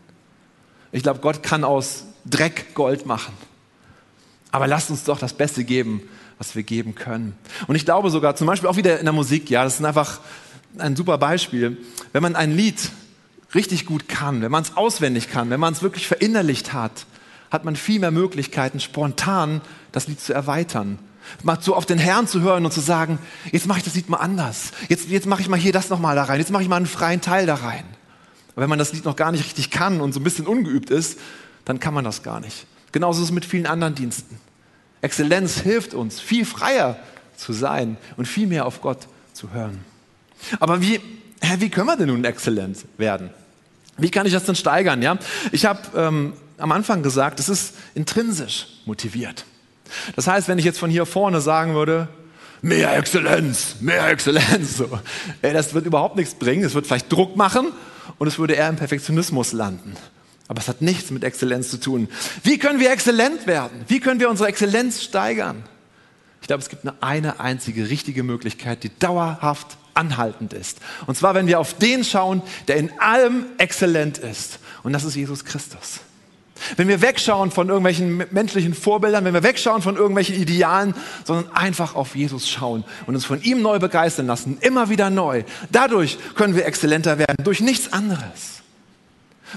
Ich 0.92 1.04
glaube, 1.04 1.20
Gott 1.20 1.42
kann 1.42 1.64
aus 1.64 2.06
Dreck 2.26 2.74
Gold 2.74 3.06
machen. 3.06 3.34
Aber 4.52 4.68
lasst 4.68 4.90
uns 4.90 5.04
doch 5.04 5.20
das 5.20 5.34
Beste 5.34 5.64
geben, 5.64 6.02
was 6.38 6.56
wir 6.56 6.64
geben 6.64 6.96
können. 6.96 7.36
Und 7.68 7.76
ich 7.76 7.86
glaube 7.86 8.10
sogar, 8.10 8.36
zum 8.36 8.48
Beispiel 8.48 8.70
auch 8.70 8.78
wieder 8.78 9.00
in 9.00 9.06
der 9.06 9.14
Musik, 9.14 9.50
ja, 9.50 9.64
das 9.64 9.80
ist 9.80 9.86
einfach 9.86 10.20
ein 10.78 10.96
super 10.96 11.18
Beispiel. 11.18 11.78
Wenn 12.14 12.24
man 12.24 12.36
ein 12.36 12.56
Lied 12.56 12.92
richtig 13.54 13.86
gut 13.86 14.08
kann, 14.08 14.42
wenn 14.42 14.52
man 14.52 14.64
es 14.64 14.76
auswendig 14.76 15.30
kann, 15.30 15.50
wenn 15.50 15.60
man 15.60 15.74
es 15.74 15.82
wirklich 15.82 16.08
verinnerlicht 16.08 16.74
hat, 16.74 17.06
hat 17.52 17.64
man 17.64 17.76
viel 17.76 18.00
mehr 18.00 18.12
Möglichkeiten, 18.12 18.80
spontan 18.80 19.62
das 19.92 20.08
Lied 20.08 20.20
zu 20.20 20.34
erweitern. 20.34 21.00
Mal 21.44 21.58
so 21.60 21.76
auf 21.76 21.86
den 21.86 21.98
Herrn 21.98 22.28
zu 22.28 22.42
hören 22.42 22.66
und 22.66 22.72
zu 22.72 22.82
sagen, 22.82 23.18
jetzt 23.52 23.66
mache 23.66 23.80
ich 23.80 23.86
das 23.86 23.96
Lied 23.96 24.10
mal 24.10 24.18
anders. 24.18 24.72
Jetzt, 24.90 25.10
jetzt 25.10 25.26
mache 25.26 25.42
ich 25.42 25.50
mal 25.50 25.60
hier 25.60 25.72
das 25.72 25.90
nochmal 25.90 26.16
da 26.16 26.24
rein. 26.24 26.40
Jetzt 26.40 26.52
mache 26.52 26.64
ich 26.64 26.70
mal 26.70 26.76
einen 26.76 26.86
freien 26.86 27.22
Teil 27.22 27.46
da 27.46 27.56
rein. 27.56 27.84
Aber 28.54 28.62
wenn 28.62 28.70
man 28.70 28.80
das 28.80 28.94
Lied 28.94 29.06
noch 29.06 29.16
gar 29.16 29.32
nicht 29.32 29.44
richtig 29.44 29.72
kann 29.72 30.02
und 30.02 30.14
so 30.14 30.20
ein 30.20 30.24
bisschen 30.24 30.48
ungeübt 30.48 30.90
ist, 30.90 31.18
dann 31.66 31.80
kann 31.80 31.94
man 31.94 32.04
das 32.04 32.24
gar 32.24 32.40
nicht. 32.40 32.66
Genauso 32.92 33.22
ist 33.22 33.26
es 33.26 33.32
mit 33.34 33.46
vielen 33.46 33.66
anderen 33.66 33.96
Diensten. 33.96 34.40
Exzellenz 35.02 35.60
hilft 35.60 35.94
uns, 35.94 36.20
viel 36.20 36.46
freier 36.46 36.98
zu 37.36 37.54
sein 37.54 37.98
und 38.18 38.28
viel 38.28 38.48
mehr 38.48 38.66
auf 38.66 38.82
Gott 38.82 39.08
zu 39.34 39.52
hören. 39.52 39.84
Aber 40.60 40.82
wie, 40.82 41.00
wie 41.58 41.70
können 41.70 41.88
wir 41.88 41.98
denn 41.98 42.08
nun 42.08 42.24
exzellent 42.24 42.86
werden? 42.98 43.30
Wie 43.98 44.10
kann 44.10 44.26
ich 44.26 44.34
das 44.34 44.46
denn 44.46 44.56
steigern? 44.56 45.02
Ja? 45.02 45.18
Ich 45.52 45.66
habe 45.66 45.80
ähm, 45.96 46.34
am 46.58 46.72
Anfang 46.72 47.04
gesagt, 47.04 47.40
es 47.40 47.50
ist 47.50 47.76
intrinsisch 47.94 48.68
motiviert. 48.86 49.46
Das 50.16 50.28
heißt, 50.28 50.48
wenn 50.48 50.58
ich 50.60 50.66
jetzt 50.66 50.80
von 50.80 50.90
hier 50.90 51.06
vorne 51.06 51.42
sagen 51.42 51.76
würde, 51.76 52.08
mehr 52.62 52.98
Exzellenz, 52.98 53.76
mehr 53.80 54.10
Exzellenz, 54.10 54.78
so, 54.78 55.00
ey, 55.42 55.54
das 55.54 55.74
wird 55.74 55.86
überhaupt 55.86 56.16
nichts 56.16 56.34
bringen, 56.36 56.64
es 56.64 56.74
wird 56.74 56.88
vielleicht 56.88 57.12
Druck 57.12 57.36
machen 57.36 57.72
und 58.18 58.28
es 58.28 58.40
würde 58.40 58.54
eher 58.54 58.70
im 58.70 58.76
Perfektionismus 58.76 59.54
landen. 59.54 59.96
Aber 60.48 60.60
es 60.60 60.68
hat 60.68 60.82
nichts 60.82 61.12
mit 61.12 61.24
Exzellenz 61.24 61.72
zu 61.72 61.78
tun. 61.78 62.08
Wie 62.44 62.60
können 62.60 62.80
wir 62.80 62.92
exzellent 62.92 63.48
werden? 63.48 63.84
Wie 63.88 64.00
können 64.00 64.20
wir 64.20 64.30
unsere 64.30 64.50
Exzellenz 64.50 65.02
steigern? 65.02 65.64
Ich 66.42 66.48
glaube, 66.48 66.62
es 66.62 66.70
gibt 66.70 66.84
nur 66.84 66.94
eine 67.02 67.40
einzige 67.40 67.90
richtige 67.90 68.22
Möglichkeit, 68.22 68.84
die 68.84 68.92
dauerhaft 69.00 69.78
anhaltend 69.96 70.54
ist. 70.54 70.78
Und 71.08 71.18
zwar, 71.18 71.34
wenn 71.34 71.48
wir 71.48 71.60
auf 71.60 71.74
den 71.74 72.04
schauen, 72.04 72.44
der 72.68 72.78
in 72.78 72.92
allem 73.00 73.46
exzellent 73.58 74.20
ist. 74.20 74.60
Und 74.84 74.94
das 74.94 75.04
ist 75.04 75.16
Jesus 75.16 75.46
Christus. 75.46 76.02
Wenn 76.78 76.88
wir 76.88 77.02
wegschauen 77.02 77.52
von 77.52 77.68
irgendwelchen 77.68 78.24
menschlichen 78.32 78.74
Vorbildern, 78.74 79.26
wenn 79.26 79.34
wir 79.34 79.44
wegschauen 79.44 79.82
von 79.82 79.96
irgendwelchen 79.96 80.36
Idealen, 80.36 80.94
sondern 81.26 81.52
einfach 81.54 81.96
auf 81.96 82.16
Jesus 82.16 82.50
schauen 82.50 82.84
und 83.08 83.16
uns 83.16 83.26
von 83.26 83.42
ihm 83.42 83.62
neu 83.62 83.80
begeistern 83.80 84.28
lassen, 84.28 84.58
immer 84.62 84.90
wieder 84.90 85.10
neu. 85.10 85.44
Dadurch 85.72 86.18
können 86.36 86.56
wir 86.56 86.66
exzellenter 86.66 87.18
werden, 87.18 87.44
durch 87.44 87.60
nichts 87.60 87.92
anderes. 87.92 88.55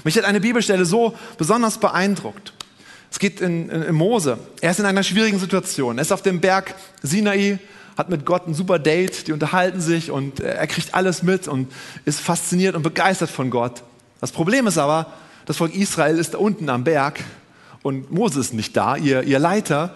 Mich 0.03 0.17
hat 0.17 0.25
eine 0.25 0.39
Bibelstelle 0.39 0.85
so 0.85 1.15
besonders 1.37 1.77
beeindruckt. 1.77 2.53
Es 3.11 3.19
geht 3.19 3.41
in, 3.41 3.69
in, 3.69 3.81
in 3.81 3.95
Mose. 3.95 4.37
Er 4.61 4.71
ist 4.71 4.79
in 4.79 4.85
einer 4.85 5.03
schwierigen 5.03 5.39
Situation. 5.39 5.97
Er 5.97 6.01
ist 6.01 6.11
auf 6.11 6.21
dem 6.21 6.39
Berg 6.39 6.75
Sinai, 7.01 7.59
hat 7.97 8.09
mit 8.09 8.25
Gott 8.25 8.47
ein 8.47 8.53
super 8.53 8.79
Date, 8.79 9.27
die 9.27 9.33
unterhalten 9.33 9.81
sich 9.81 10.09
und 10.09 10.39
er 10.39 10.67
kriegt 10.67 10.93
alles 10.93 11.21
mit 11.21 11.47
und 11.47 11.71
ist 12.05 12.21
fasziniert 12.21 12.75
und 12.75 12.83
begeistert 12.83 13.29
von 13.29 13.49
Gott. 13.49 13.83
Das 14.21 14.31
Problem 14.31 14.67
ist 14.67 14.77
aber, 14.77 15.07
das 15.45 15.57
Volk 15.57 15.75
Israel 15.75 16.17
ist 16.17 16.33
da 16.33 16.37
unten 16.37 16.69
am 16.69 16.83
Berg 16.83 17.19
und 17.81 18.11
Mose 18.11 18.39
ist 18.39 18.53
nicht 18.53 18.77
da, 18.77 18.95
ihr, 18.95 19.23
ihr 19.23 19.39
Leiter, 19.39 19.95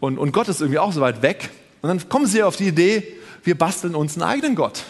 und, 0.00 0.18
und 0.18 0.32
Gott 0.32 0.48
ist 0.48 0.60
irgendwie 0.60 0.78
auch 0.78 0.92
so 0.92 1.00
weit 1.00 1.22
weg. 1.22 1.50
Und 1.80 1.88
dann 1.88 2.08
kommen 2.08 2.26
sie 2.26 2.42
auf 2.42 2.56
die 2.56 2.68
Idee, 2.68 3.06
wir 3.42 3.56
basteln 3.56 3.94
uns 3.94 4.14
einen 4.14 4.22
eigenen 4.22 4.54
Gott. 4.54 4.82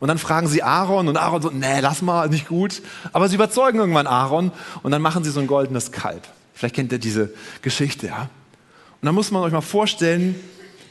Und 0.00 0.08
dann 0.08 0.18
fragen 0.18 0.48
sie 0.48 0.62
Aaron 0.62 1.08
und 1.08 1.16
Aaron 1.16 1.42
so, 1.42 1.50
nee, 1.50 1.80
lass 1.80 2.02
mal, 2.02 2.28
nicht 2.28 2.48
gut. 2.48 2.82
Aber 3.12 3.28
sie 3.28 3.36
überzeugen 3.36 3.78
irgendwann 3.78 4.06
Aaron 4.06 4.50
und 4.82 4.90
dann 4.90 5.02
machen 5.02 5.22
sie 5.22 5.30
so 5.30 5.40
ein 5.40 5.46
goldenes 5.46 5.92
Kalb. 5.92 6.26
Vielleicht 6.54 6.74
kennt 6.74 6.90
ihr 6.92 6.98
diese 6.98 7.32
Geschichte, 7.62 8.08
ja. 8.08 8.22
Und 8.22 9.06
dann 9.06 9.14
muss 9.14 9.30
man 9.30 9.42
euch 9.42 9.52
mal 9.52 9.60
vorstellen, 9.60 10.34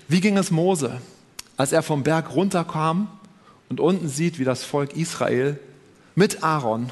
wie 0.08 0.22
ging 0.22 0.38
es 0.38 0.52
Mose, 0.52 1.02
als 1.58 1.74
er 1.74 1.84
vom 1.84 2.04
Berg 2.04 2.34
runterkam 2.34 3.08
und 3.68 3.80
unten 3.80 4.08
sieht, 4.08 4.40
wie 4.40 4.46
das 4.46 4.64
Volk 4.64 4.96
Israel 4.96 5.60
mit 6.16 6.44
Aaron 6.44 6.92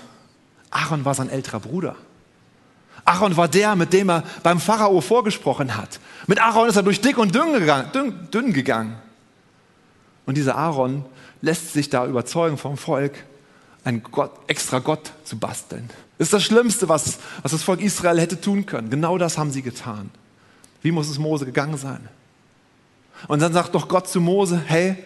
Aaron 0.70 1.06
war 1.06 1.14
sein 1.14 1.30
älterer 1.30 1.60
Bruder. 1.60 1.96
Aaron 3.06 3.38
war 3.38 3.48
der, 3.48 3.76
mit 3.76 3.94
dem 3.94 4.10
er 4.10 4.24
beim 4.44 4.60
Pharao 4.60 5.00
vorgesprochen 5.02 5.78
hat. 5.78 6.00
Mit 6.28 6.42
Aaron 6.42 6.68
ist 6.68 6.76
er 6.76 6.84
durch 6.84 7.00
dick 7.00 7.18
und 7.18 7.34
dünn 7.34 7.54
gegangen. 7.54 7.90
Dünn, 7.94 8.28
dünn 8.32 8.54
gegangen. 8.54 8.96
Und 10.26 10.36
dieser 10.36 10.58
Aaron 10.58 11.06
lässt 11.42 11.74
sich 11.74 11.90
da 11.90 12.06
überzeugen 12.06 12.58
vom 12.58 12.78
Volk, 12.78 13.14
einen 13.84 14.04
Gott, 14.04 14.32
extra 14.48 14.80
Gott 14.80 15.12
zu 15.24 15.38
basteln. 15.38 15.90
Das 16.18 16.28
ist 16.28 16.34
das 16.34 16.44
Schlimmste, 16.44 16.90
was, 16.90 17.20
was 17.42 17.52
das 17.52 17.64
Volk 17.64 17.82
Israel 17.82 18.20
hätte 18.20 18.42
tun 18.42 18.66
können. 18.66 18.90
Genau 18.90 19.18
das 19.18 19.38
haben 19.38 19.52
sie 19.52 19.62
getan. 19.62 20.10
Wie 20.82 20.92
muss 20.92 21.10
es 21.10 21.20
Mose 21.20 21.46
gegangen 21.46 21.78
sein? 21.78 22.08
Und 23.28 23.42
dann 23.42 23.54
sagt 23.54 23.76
doch 23.76 23.88
Gott 23.88 24.08
zu 24.08 24.20
Mose, 24.20 24.62
hey, 24.66 24.98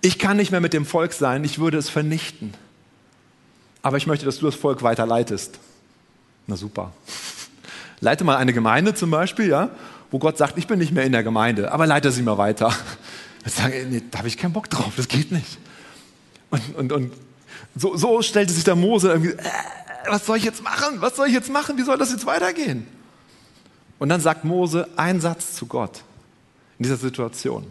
ich 0.00 0.18
kann 0.18 0.36
nicht 0.36 0.50
mehr 0.50 0.60
mit 0.60 0.72
dem 0.72 0.86
Volk 0.86 1.12
sein, 1.12 1.44
ich 1.44 1.58
würde 1.58 1.78
es 1.78 1.88
vernichten 1.88 2.54
aber 3.86 3.98
ich 3.98 4.08
möchte, 4.08 4.26
dass 4.26 4.40
du 4.40 4.46
das 4.46 4.56
Volk 4.56 4.82
weiter 4.82 5.06
leitest. 5.06 5.60
Na 6.48 6.56
super. 6.56 6.92
Leite 8.00 8.24
mal 8.24 8.36
eine 8.36 8.52
Gemeinde 8.52 8.94
zum 8.94 9.12
Beispiel, 9.12 9.48
ja, 9.48 9.70
wo 10.10 10.18
Gott 10.18 10.36
sagt, 10.36 10.58
ich 10.58 10.66
bin 10.66 10.80
nicht 10.80 10.90
mehr 10.90 11.04
in 11.04 11.12
der 11.12 11.22
Gemeinde, 11.22 11.70
aber 11.70 11.86
leite 11.86 12.10
sie 12.10 12.22
mal 12.22 12.36
weiter. 12.36 12.74
Ich 13.46 13.54
sage, 13.54 13.86
nee, 13.88 14.02
da 14.10 14.18
habe 14.18 14.28
ich 14.28 14.36
keinen 14.36 14.52
Bock 14.52 14.68
drauf, 14.68 14.94
das 14.96 15.06
geht 15.08 15.30
nicht. 15.30 15.58
Und, 16.50 16.74
und, 16.76 16.92
und 16.92 17.12
so, 17.76 17.96
so 17.96 18.20
stellte 18.22 18.52
sich 18.52 18.64
der 18.64 18.74
Mose 18.74 19.08
irgendwie, 19.08 19.30
äh, 19.30 19.50
was 20.08 20.26
soll 20.26 20.36
ich 20.36 20.44
jetzt 20.44 20.62
machen? 20.62 21.00
Was 21.00 21.16
soll 21.16 21.28
ich 21.28 21.34
jetzt 21.34 21.50
machen? 21.50 21.78
Wie 21.78 21.82
soll 21.82 21.96
das 21.96 22.10
jetzt 22.10 22.26
weitergehen? 22.26 22.86
Und 23.98 24.08
dann 24.08 24.20
sagt 24.20 24.44
Mose 24.44 24.88
einen 24.96 25.20
Satz 25.20 25.54
zu 25.54 25.66
Gott 25.66 26.02
in 26.78 26.82
dieser 26.82 26.96
Situation. 26.96 27.64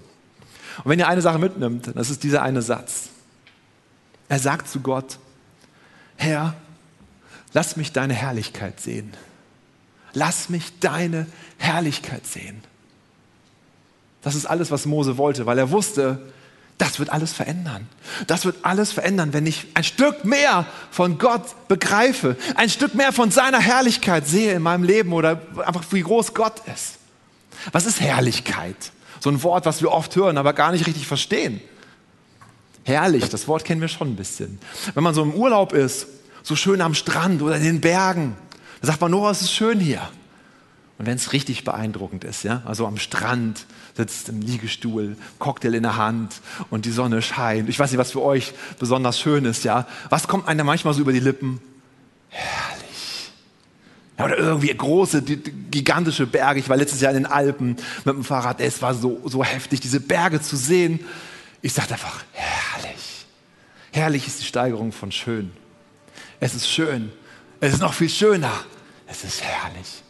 Und 0.83 0.89
wenn 0.89 0.99
ihr 0.99 1.07
eine 1.07 1.21
Sache 1.21 1.39
mitnimmt, 1.39 1.91
das 1.95 2.09
ist 2.09 2.23
dieser 2.23 2.41
eine 2.41 2.61
Satz. 2.61 3.09
Er 4.27 4.39
sagt 4.39 4.69
zu 4.69 4.79
Gott, 4.79 5.19
Herr, 6.15 6.55
lass 7.53 7.77
mich 7.77 7.91
deine 7.91 8.13
Herrlichkeit 8.13 8.79
sehen. 8.79 9.13
Lass 10.13 10.49
mich 10.49 10.79
deine 10.79 11.27
Herrlichkeit 11.57 12.25
sehen. 12.25 12.63
Das 14.25 14.35
ist 14.35 14.45
alles, 14.45 14.71
was 14.71 14.85
Mose 14.85 15.17
wollte, 15.17 15.45
weil 15.45 15.57
er 15.57 15.71
wusste, 15.71 16.19
das 16.77 16.99
wird 16.99 17.09
alles 17.09 17.31
verändern. 17.31 17.87
Das 18.27 18.43
wird 18.43 18.57
alles 18.63 18.91
verändern, 18.91 19.31
wenn 19.31 19.47
ich 19.47 19.67
ein 19.75 19.85
Stück 19.85 20.25
mehr 20.25 20.65
von 20.91 21.17
Gott 21.17 21.67
begreife, 21.69 22.35
ein 22.55 22.69
Stück 22.69 22.95
mehr 22.95 23.13
von 23.13 23.31
seiner 23.31 23.59
Herrlichkeit 23.59 24.27
sehe 24.27 24.53
in 24.53 24.61
meinem 24.61 24.83
Leben 24.83 25.13
oder 25.13 25.41
einfach 25.65 25.85
wie 25.91 26.01
groß 26.01 26.33
Gott 26.33 26.61
ist. 26.73 26.95
Was 27.71 27.85
ist 27.85 28.01
Herrlichkeit? 28.01 28.75
So 29.21 29.29
ein 29.29 29.41
Wort, 29.41 29.65
was 29.65 29.81
wir 29.81 29.93
oft 29.93 30.13
hören, 30.17 30.37
aber 30.37 30.51
gar 30.51 30.73
nicht 30.73 30.85
richtig 30.85 31.07
verstehen 31.07 31.61
herrlich, 32.85 33.27
das 33.29 33.47
Wort 33.47 33.65
kennen 33.65 33.81
wir 33.81 33.87
schon 33.87 34.09
ein 34.09 34.15
bisschen. 34.15 34.59
Wenn 34.93 35.03
man 35.03 35.13
so 35.13 35.23
im 35.23 35.33
Urlaub 35.33 35.73
ist, 35.73 36.07
so 36.43 36.55
schön 36.55 36.81
am 36.81 36.93
Strand 36.93 37.41
oder 37.41 37.57
in 37.57 37.63
den 37.63 37.81
Bergen, 37.81 38.37
dann 38.81 38.87
sagt 38.87 39.01
man, 39.01 39.13
oh, 39.13 39.27
es 39.29 39.41
ist 39.41 39.51
schön 39.51 39.79
hier. 39.79 40.07
Und 40.97 41.05
wenn 41.07 41.15
es 41.15 41.33
richtig 41.33 41.65
beeindruckend 41.65 42.23
ist, 42.23 42.43
ja, 42.43 42.61
also 42.65 42.87
am 42.87 42.97
Strand 42.97 43.65
sitzt 43.95 44.29
im 44.29 44.41
Liegestuhl, 44.41 45.17
Cocktail 45.39 45.73
in 45.73 45.83
der 45.83 45.97
Hand 45.97 46.41
und 46.69 46.85
die 46.85 46.91
Sonne 46.91 47.21
scheint. 47.21 47.67
Ich 47.67 47.77
weiß 47.79 47.91
nicht, 47.91 47.97
was 47.97 48.11
für 48.11 48.21
euch 48.21 48.53
besonders 48.79 49.19
schön 49.19 49.43
ist, 49.45 49.65
ja. 49.65 49.87
Was 50.09 50.27
kommt 50.27 50.47
einem 50.47 50.65
manchmal 50.65 50.93
so 50.93 51.01
über 51.01 51.11
die 51.11 51.19
Lippen? 51.19 51.59
Herrlich. 52.29 53.31
Ja, 54.17 54.25
oder 54.25 54.37
irgendwie 54.37 54.73
große, 54.73 55.21
gigantische 55.21 56.25
Berge. 56.25 56.61
Ich 56.61 56.69
war 56.69 56.77
letztes 56.77 57.01
Jahr 57.01 57.11
in 57.11 57.23
den 57.23 57.25
Alpen 57.25 57.75
mit 58.05 58.15
dem 58.15 58.23
Fahrrad. 58.23 58.61
Es 58.61 58.81
war 58.81 58.93
so, 58.93 59.21
so 59.25 59.43
heftig, 59.43 59.81
diese 59.81 59.99
Berge 59.99 60.41
zu 60.41 60.55
sehen. 60.55 61.01
Ich 61.61 61.73
sage 61.73 61.91
einfach, 61.91 62.23
herrlich. 62.31 63.25
Herrlich 63.91 64.27
ist 64.27 64.39
die 64.39 64.45
Steigerung 64.45 64.93
von 64.93 65.11
schön. 65.11 65.51
Es 66.39 66.55
ist 66.55 66.69
schön. 66.69 67.11
Es 67.59 67.73
ist 67.73 67.81
noch 67.81 67.93
viel 67.93 68.09
schöner. 68.09 68.51
Es 69.07 69.25
ist 69.25 69.41
herrlich. 69.41 70.04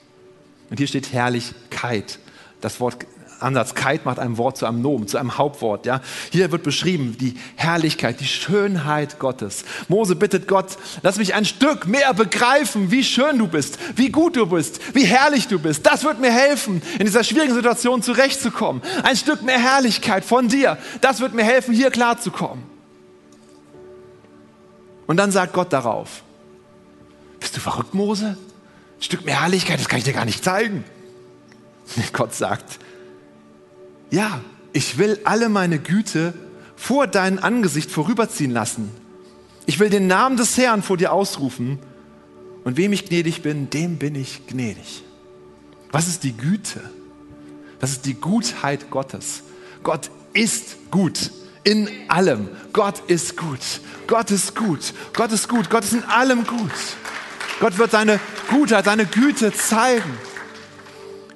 Und 0.70 0.78
hier 0.78 0.88
steht 0.88 1.14
Herrlichkeit. 1.14 2.20
Das 2.62 2.80
Wort 2.80 3.06
Ansatzkeit 3.40 4.06
macht 4.06 4.20
ein 4.20 4.38
Wort 4.38 4.58
zu 4.58 4.66
einem 4.66 4.82
Nomen, 4.82 5.08
zu 5.08 5.18
einem 5.18 5.38
Hauptwort. 5.38 5.86
Ja? 5.86 6.02
Hier 6.32 6.52
wird 6.52 6.64
beschrieben 6.64 7.18
die 7.20 7.36
Herrlichkeit, 7.56 8.20
die 8.20 8.26
Schönheit 8.26 9.20
Gottes. 9.20 9.66
Mose 9.88 10.16
bittet 10.16 10.48
Gott, 10.48 10.78
lass 11.02 11.18
mich 11.18 11.34
ein 11.34 11.46
Stück 11.46 11.88
mehr 11.88 12.14
begreifen, 12.14 12.92
wie 12.92 13.04
schön 13.04 13.38
du 13.38 13.48
bist, 13.48 13.78
wie 13.96 14.10
gut 14.10 14.36
du 14.36 14.46
bist, 14.46 14.96
wie 14.96 15.06
herrlich 15.06 15.48
du 15.48 15.60
bist. 15.60 15.86
Das 15.86 16.04
wird 16.04 16.20
mir 16.20 16.32
helfen, 16.32 16.82
in 16.98 17.06
dieser 17.06 17.24
schwierigen 17.24 17.54
Situation 17.54 18.02
zurechtzukommen. 18.02 18.82
Ein 19.04 19.16
Stück 19.16 19.44
mehr 19.44 19.60
Herrlichkeit 19.60 20.26
von 20.26 20.48
dir, 20.48 20.78
das 21.02 21.20
wird 21.20 21.34
mir 21.34 21.44
helfen, 21.44 21.74
hier 21.74 21.92
klarzukommen. 21.92 22.64
Und 25.08 25.18
dann 25.18 25.32
sagt 25.32 25.54
Gott 25.54 25.72
darauf, 25.72 26.24
bist 27.40 27.56
du 27.56 27.60
verrückt, 27.60 27.94
Mose? 27.94 28.38
Ein 28.98 29.04
Stück 29.04 29.26
mehr 29.26 29.42
Herrlichkeit, 29.42 29.80
das 29.80 29.90
kann 29.90 30.00
ich 30.00 30.06
dir 30.06 30.14
gar 30.14 30.26
nicht 30.26 30.44
zeigen. 30.44 30.84
Gott 32.14 32.34
sagt, 32.34 32.80
ja, 34.10 34.42
ich 34.74 34.98
will 34.98 35.20
alle 35.24 35.50
meine 35.50 35.80
Güte 35.80 36.34
vor 36.76 37.08
dein 37.08 37.40
Angesicht 37.40 37.92
vorüberziehen 37.92 38.52
lassen. 38.52 38.92
Ich 39.66 39.80
will 39.80 39.90
den 39.90 40.08
Namen 40.08 40.38
des 40.38 40.58
Herrn 40.58 40.84
vor 40.84 40.98
dir 40.98 41.12
ausrufen. 41.12 41.80
Und 42.64 42.78
wem 42.78 42.94
ich 42.94 43.06
gnädig 43.06 43.42
bin, 43.42 43.70
dem 43.70 43.98
bin 43.98 44.16
ich 44.16 44.48
gnädig. 44.48 45.04
Was 45.92 46.08
ist 46.08 46.24
die 46.24 46.36
Güte? 46.36 46.82
Das 47.80 47.92
ist 47.92 48.06
die 48.06 48.16
Gutheit 48.16 48.90
Gottes. 48.90 49.44
Gott 49.84 50.10
ist 50.34 50.92
gut 50.92 51.32
in 51.64 51.90
allem. 52.08 52.50
Gott 52.74 53.02
ist 53.08 53.38
gut. 53.38 53.60
Gott 54.08 54.32
ist 54.32 54.56
gut. 54.56 54.94
Gott 55.14 55.32
ist 55.32 55.48
gut. 55.48 55.70
Gott 55.70 55.84
ist 55.84 55.94
in 55.94 56.04
allem 56.04 56.46
gut. 56.46 56.72
Gott 57.60 57.78
wird 57.78 57.92
seine 57.92 58.20
Gutheit, 58.50 58.86
seine 58.86 59.06
Güte 59.06 59.54
zeigen. 59.54 60.18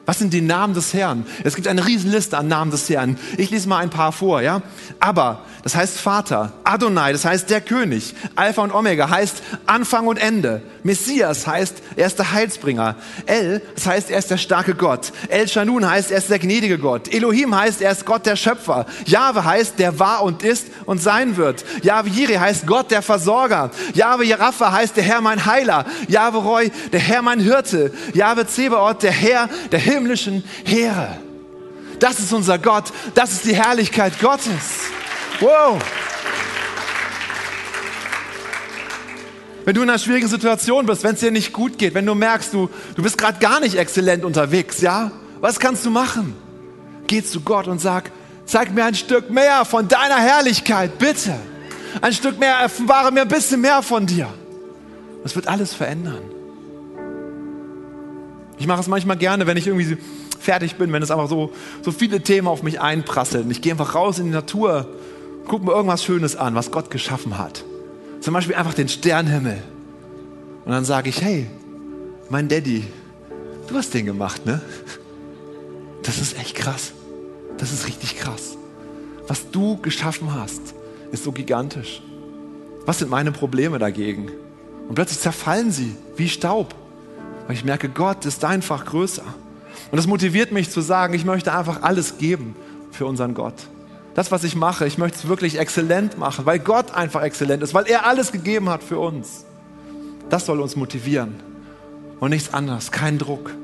Was 0.09 0.17
sind 0.17 0.33
die 0.33 0.41
Namen 0.41 0.73
des 0.73 0.95
Herrn? 0.95 1.23
Es 1.43 1.53
gibt 1.53 1.67
eine 1.67 1.85
Riesenliste 1.85 2.35
an 2.35 2.47
Namen 2.47 2.71
des 2.71 2.89
Herrn. 2.89 3.19
Ich 3.37 3.51
lese 3.51 3.69
mal 3.69 3.77
ein 3.77 3.91
paar 3.91 4.11
vor, 4.11 4.41
ja? 4.41 4.63
Aber, 4.99 5.43
das 5.61 5.75
heißt 5.75 5.99
Vater. 5.99 6.53
Adonai, 6.63 7.11
das 7.11 7.25
heißt 7.25 7.47
der 7.51 7.61
König. 7.61 8.15
Alpha 8.35 8.63
und 8.63 8.73
Omega 8.73 9.07
heißt 9.07 9.43
Anfang 9.67 10.07
und 10.07 10.17
Ende. 10.17 10.63
Messias 10.81 11.45
heißt, 11.45 11.75
er 11.95 12.07
ist 12.07 12.17
der 12.17 12.31
Heilsbringer. 12.31 12.95
El, 13.27 13.61
das 13.75 13.85
heißt, 13.85 14.09
er 14.09 14.17
ist 14.17 14.31
der 14.31 14.37
starke 14.37 14.73
Gott. 14.73 15.11
El 15.27 15.47
Shanun 15.47 15.87
heißt, 15.87 16.09
er 16.09 16.17
ist 16.17 16.31
der 16.31 16.39
gnädige 16.39 16.79
Gott. 16.79 17.13
Elohim 17.13 17.55
heißt, 17.55 17.79
er 17.79 17.91
ist 17.91 18.03
Gott 18.03 18.25
der 18.25 18.35
Schöpfer. 18.35 18.87
Jahwe 19.05 19.45
heißt, 19.45 19.77
der 19.77 19.99
war 19.99 20.23
und 20.23 20.41
ist 20.41 20.69
und 20.87 21.03
sein 21.03 21.37
wird. 21.37 21.63
Jahwe 21.83 22.09
Jireh 22.09 22.39
heißt 22.39 22.65
Gott 22.65 22.89
der 22.89 23.03
Versorger. 23.03 23.69
Jahwe 23.93 24.25
Jerapha 24.25 24.71
heißt, 24.71 24.97
der 24.97 25.03
Herr 25.03 25.21
mein 25.21 25.45
Heiler. 25.45 25.85
Jahwe 26.07 26.39
Roy, 26.39 26.71
der 26.91 26.99
Herr 26.99 27.21
mein 27.21 27.39
Hirte. 27.39 27.91
Jahwe 28.15 28.47
Zebaoth, 28.47 29.03
der 29.03 29.11
Herr, 29.11 29.49
der 29.71 29.77
Himmel 29.77 29.98
himmlischen 29.99 30.43
Heere. 30.65 31.17
Das 31.99 32.19
ist 32.19 32.33
unser 32.33 32.57
Gott. 32.57 32.85
Das 33.13 33.31
ist 33.31 33.45
die 33.45 33.55
Herrlichkeit 33.55 34.19
Gottes. 34.19 34.87
Wow. 35.39 35.79
Wenn 39.65 39.75
du 39.75 39.83
in 39.83 39.89
einer 39.89 39.99
schwierigen 39.99 40.27
Situation 40.27 40.85
bist, 40.85 41.03
wenn 41.03 41.13
es 41.13 41.19
dir 41.19 41.31
nicht 41.31 41.53
gut 41.53 41.77
geht, 41.77 41.93
wenn 41.93 42.05
du 42.05 42.15
merkst, 42.15 42.53
du, 42.53 42.69
du 42.95 43.03
bist 43.03 43.17
gerade 43.17 43.39
gar 43.39 43.59
nicht 43.59 43.75
exzellent 43.75 44.23
unterwegs, 44.25 44.81
ja? 44.81 45.11
Was 45.41 45.59
kannst 45.59 45.85
du 45.85 45.89
machen? 45.89 46.35
geh 47.09 47.23
zu 47.23 47.41
Gott 47.41 47.67
und 47.67 47.79
sag, 47.79 48.11
zeig 48.45 48.71
mir 48.73 48.85
ein 48.85 48.95
Stück 48.95 49.29
mehr 49.29 49.65
von 49.65 49.89
deiner 49.89 50.19
Herrlichkeit, 50.19 50.97
bitte. 50.97 51.35
Ein 52.01 52.13
Stück 52.13 52.39
mehr, 52.39 52.61
offenbare 52.63 53.11
mir 53.11 53.23
ein 53.23 53.27
bisschen 53.27 53.59
mehr 53.59 53.81
von 53.81 54.05
dir. 54.05 54.29
Das 55.23 55.35
wird 55.35 55.47
alles 55.47 55.73
verändern. 55.73 56.21
Ich 58.59 58.67
mache 58.67 58.81
es 58.81 58.87
manchmal 58.87 59.17
gerne, 59.17 59.47
wenn 59.47 59.57
ich 59.57 59.67
irgendwie 59.67 59.97
fertig 60.39 60.75
bin, 60.75 60.91
wenn 60.91 61.01
es 61.01 61.11
einfach 61.11 61.29
so, 61.29 61.51
so 61.81 61.91
viele 61.91 62.21
Themen 62.21 62.47
auf 62.47 62.61
mich 62.61 62.79
einprasseln. 62.79 63.49
Ich 63.49 63.61
gehe 63.61 63.71
einfach 63.71 63.95
raus 63.95 64.19
in 64.19 64.25
die 64.25 64.31
Natur, 64.31 64.87
gucke 65.47 65.65
mir 65.65 65.71
irgendwas 65.71 66.03
Schönes 66.03 66.35
an, 66.35 66.55
was 66.55 66.69
Gott 66.71 66.91
geschaffen 66.91 67.37
hat. 67.37 67.63
Zum 68.19 68.33
Beispiel 68.33 68.55
einfach 68.55 68.73
den 68.73 68.89
Sternhimmel. 68.89 69.63
Und 70.65 70.71
dann 70.71 70.85
sage 70.85 71.09
ich, 71.09 71.21
hey, 71.21 71.47
mein 72.29 72.47
Daddy, 72.47 72.85
du 73.67 73.75
hast 73.75 73.93
den 73.93 74.05
gemacht, 74.05 74.45
ne? 74.45 74.61
Das 76.03 76.19
ist 76.19 76.37
echt 76.39 76.55
krass. 76.55 76.93
Das 77.57 77.71
ist 77.71 77.87
richtig 77.87 78.17
krass. 78.17 78.57
Was 79.27 79.51
du 79.51 79.77
geschaffen 79.77 80.33
hast, 80.33 80.73
ist 81.11 81.23
so 81.23 81.31
gigantisch. 81.31 82.01
Was 82.85 82.99
sind 82.99 83.11
meine 83.11 83.31
Probleme 83.31 83.79
dagegen? 83.79 84.31
Und 84.87 84.95
plötzlich 84.95 85.19
zerfallen 85.19 85.71
sie 85.71 85.95
wie 86.15 86.29
Staub, 86.29 86.73
weil 87.49 87.55
ich 87.55 87.65
merke, 87.65 87.89
Gott 87.89 88.27
ist 88.27 88.45
einfach 88.45 88.85
größer. 88.85 89.23
Und 89.89 89.97
das 89.97 90.05
motiviert 90.05 90.51
mich 90.51 90.69
zu 90.69 90.81
sagen, 90.81 91.15
ich 91.15 91.25
möchte 91.25 91.51
einfach 91.51 91.81
alles 91.81 92.19
geben 92.19 92.55
für 92.91 93.07
unseren 93.07 93.33
Gott. 93.33 93.55
Das, 94.13 94.29
was 94.29 94.43
ich 94.43 94.55
mache, 94.55 94.85
ich 94.85 94.99
möchte 94.99 95.17
es 95.17 95.27
wirklich 95.27 95.57
exzellent 95.57 96.19
machen, 96.19 96.45
weil 96.45 96.59
Gott 96.59 96.93
einfach 96.93 97.23
exzellent 97.23 97.63
ist, 97.63 97.73
weil 97.73 97.87
er 97.87 98.05
alles 98.05 98.31
gegeben 98.31 98.69
hat 98.69 98.83
für 98.83 98.99
uns. 98.99 99.45
Das 100.29 100.45
soll 100.45 100.59
uns 100.59 100.75
motivieren 100.75 101.37
und 102.19 102.29
nichts 102.29 102.53
anderes, 102.53 102.91
kein 102.91 103.17
Druck. 103.17 103.55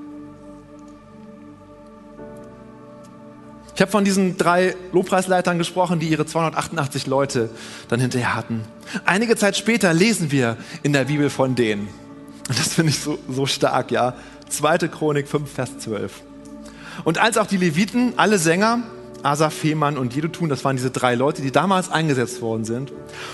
Ich 3.76 3.82
habe 3.82 3.92
von 3.92 4.04
diesen 4.04 4.36
drei 4.36 4.76
Lobpreisleitern 4.94 5.60
gesprochen, 5.60 6.00
die 6.00 6.10
ihre 6.10 6.26
288 6.26 7.06
Leute 7.06 7.52
dann 7.88 8.00
hinterher 8.00 8.34
hatten. 8.34 8.64
Einige 9.06 9.36
Zeit 9.36 9.56
später 9.56 9.94
lesen 9.94 10.32
wir 10.32 10.58
in 10.82 10.92
der 10.92 11.04
Bibel 11.04 11.30
von 11.30 11.54
denen. 11.54 11.88
Und 12.48 12.60
das 12.60 12.74
finde 12.74 12.92
ich 12.92 13.00
so, 13.00 13.18
so 13.30 13.46
stark, 13.46 13.92
ja. 13.92 14.14
2. 14.50 14.78
Chronik 14.90 15.28
5, 15.28 15.52
Vers 15.52 15.80
12. 15.80 16.12
Und 17.04 17.18
als 17.18 17.38
auch 17.38 17.48
die 17.48 17.58
Leviten, 17.58 18.14
alle 18.18 18.38
Sänger, 18.38 18.84
Asaf, 19.24 19.54
Fehmann 19.54 19.98
und 19.98 20.14
Jedutun, 20.14 20.50
das 20.50 20.64
waren 20.64 20.76
diese 20.76 20.92
drei 20.92 21.16
Leute, 21.16 21.42
die 21.42 21.52
damals 21.52 21.90
eingesetzt 21.90 22.42
worden 22.42 22.64
sind, 22.64 22.94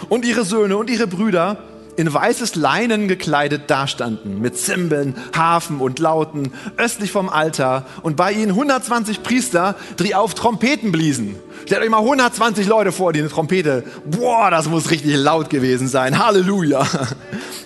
und 0.09 0.25
ihre 0.25 0.45
Söhne 0.45 0.77
und 0.77 0.89
ihre 0.89 1.07
Brüder 1.07 1.57
in 1.97 2.13
weißes 2.13 2.55
Leinen 2.55 3.07
gekleidet 3.07 3.69
dastanden, 3.69 4.41
mit 4.41 4.57
Zimbeln, 4.57 5.15
Hafen 5.35 5.79
und 5.79 5.99
Lauten, 5.99 6.53
östlich 6.77 7.11
vom 7.11 7.29
Altar, 7.29 7.85
und 8.01 8.15
bei 8.15 8.31
ihnen 8.31 8.51
120 8.51 9.23
Priester, 9.23 9.75
die 9.99 10.15
auf 10.15 10.33
Trompeten 10.33 10.91
bliesen. 10.91 11.35
Stellt 11.65 11.83
euch 11.83 11.89
mal 11.89 11.99
120 11.99 12.67
Leute 12.67 12.91
vor, 12.91 13.13
die 13.13 13.19
eine 13.19 13.29
Trompete, 13.29 13.83
boah, 14.05 14.49
das 14.49 14.67
muss 14.67 14.89
richtig 14.89 15.15
laut 15.15 15.49
gewesen 15.49 15.87
sein, 15.87 16.17
Halleluja. 16.23 16.87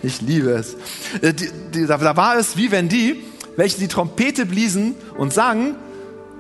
Ich 0.04 0.22
liebe 0.22 0.52
es. 0.52 0.76
Äh, 1.22 1.34
da 1.88 2.16
war 2.16 2.38
es, 2.38 2.58
wie 2.58 2.70
wenn 2.70 2.90
die 2.90 3.24
welche 3.56 3.80
die 3.80 3.88
Trompete 3.88 4.46
bliesen 4.46 4.96
und 5.18 5.34
sangen, 5.34 5.76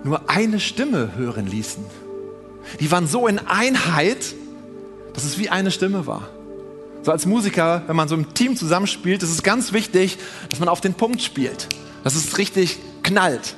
nur 0.03 0.29
eine 0.29 0.59
Stimme 0.59 1.11
hören 1.15 1.47
ließen. 1.47 1.83
Die 2.79 2.91
waren 2.91 3.07
so 3.07 3.27
in 3.27 3.39
Einheit, 3.39 4.35
dass 5.13 5.23
es 5.23 5.37
wie 5.37 5.49
eine 5.49 5.71
Stimme 5.71 6.07
war. 6.07 6.29
So 7.05 7.11
als 7.11 7.27
Musiker, 7.27 7.83
wenn 7.85 7.95
man 7.95 8.07
so 8.07 8.15
im 8.15 8.33
Team 8.33 8.57
zusammenspielt, 8.57 9.21
ist 9.21 9.29
es 9.29 9.43
ganz 9.43 9.73
wichtig, 9.73 10.17
dass 10.49 10.59
man 10.59 10.67
auf 10.67 10.81
den 10.81 10.95
Punkt 10.95 11.21
spielt, 11.21 11.67
dass 12.03 12.15
es 12.15 12.39
richtig 12.39 12.79
knallt. 13.03 13.55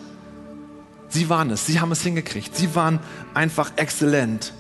Sie 1.08 1.30
waren 1.30 1.50
es, 1.52 1.66
sie 1.66 1.80
haben 1.80 1.94
es 1.94 2.02
hingekriegt, 2.02 2.54
sie 2.58 2.76
waren 2.76 3.00
einfach 3.34 3.72
exzellent. 3.78 4.52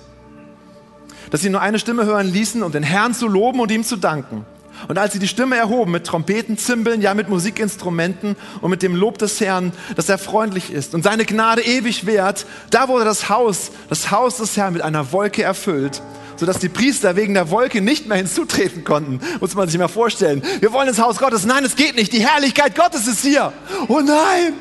Dass 1.32 1.42
sie 1.42 1.50
nur 1.50 1.60
eine 1.60 1.80
Stimme 1.80 2.06
hören 2.06 2.32
ließen, 2.32 2.64
um 2.64 2.72
den 2.72 2.82
Herrn 2.82 3.14
zu 3.14 3.28
loben 3.28 3.60
und 3.60 3.72
ihm 3.72 3.84
zu 3.84 3.98
danken. 3.98 4.46
Und 4.88 4.98
als 4.98 5.12
sie 5.12 5.20
die 5.20 5.28
Stimme 5.28 5.58
erhoben 5.58 5.92
mit 5.92 6.06
Trompeten, 6.08 6.58
Zimbeln, 6.58 7.02
ja 7.02 7.14
mit 7.14 7.28
Musikinstrumenten 7.28 8.38
und 8.62 8.70
mit 8.70 8.84
dem 8.84 8.96
Lob 8.96 9.18
des 9.18 9.42
Herrn, 9.42 9.74
dass 9.98 10.08
er 10.08 10.18
freundlich 10.18 10.72
ist 10.72 10.96
und 10.96 11.04
seine 11.04 11.26
Gnade 11.26 11.62
ewig 11.62 12.06
währt, 12.06 12.46
da 12.70 12.88
wurde 12.88 13.04
das 13.04 13.28
Haus, 13.28 13.72
das 13.90 14.12
Haus 14.12 14.38
des 14.38 14.56
Herrn 14.56 14.72
mit 14.72 14.82
einer 14.82 15.12
Wolke 15.12 15.44
erfüllt, 15.44 16.02
sodass 16.38 16.60
die 16.60 16.70
Priester 16.70 17.16
wegen 17.16 17.34
der 17.34 17.50
Wolke 17.50 17.82
nicht 17.82 18.08
mehr 18.08 18.18
hinzutreten 18.18 18.84
konnten. 18.84 19.20
Muss 19.40 19.56
man 19.56 19.68
sich 19.68 19.78
mal 19.78 19.88
vorstellen. 19.88 20.42
Wir 20.60 20.72
wollen 20.72 20.88
ins 20.88 21.00
Haus 21.00 21.18
Gottes. 21.18 21.46
Nein, 21.46 21.66
es 21.66 21.76
geht 21.76 21.96
nicht. 21.96 22.14
Die 22.14 22.26
Herrlichkeit 22.26 22.76
Gottes 22.76 23.08
ist 23.08 23.22
hier. 23.22 23.54
Oh 23.88 24.00
nein! 24.00 24.54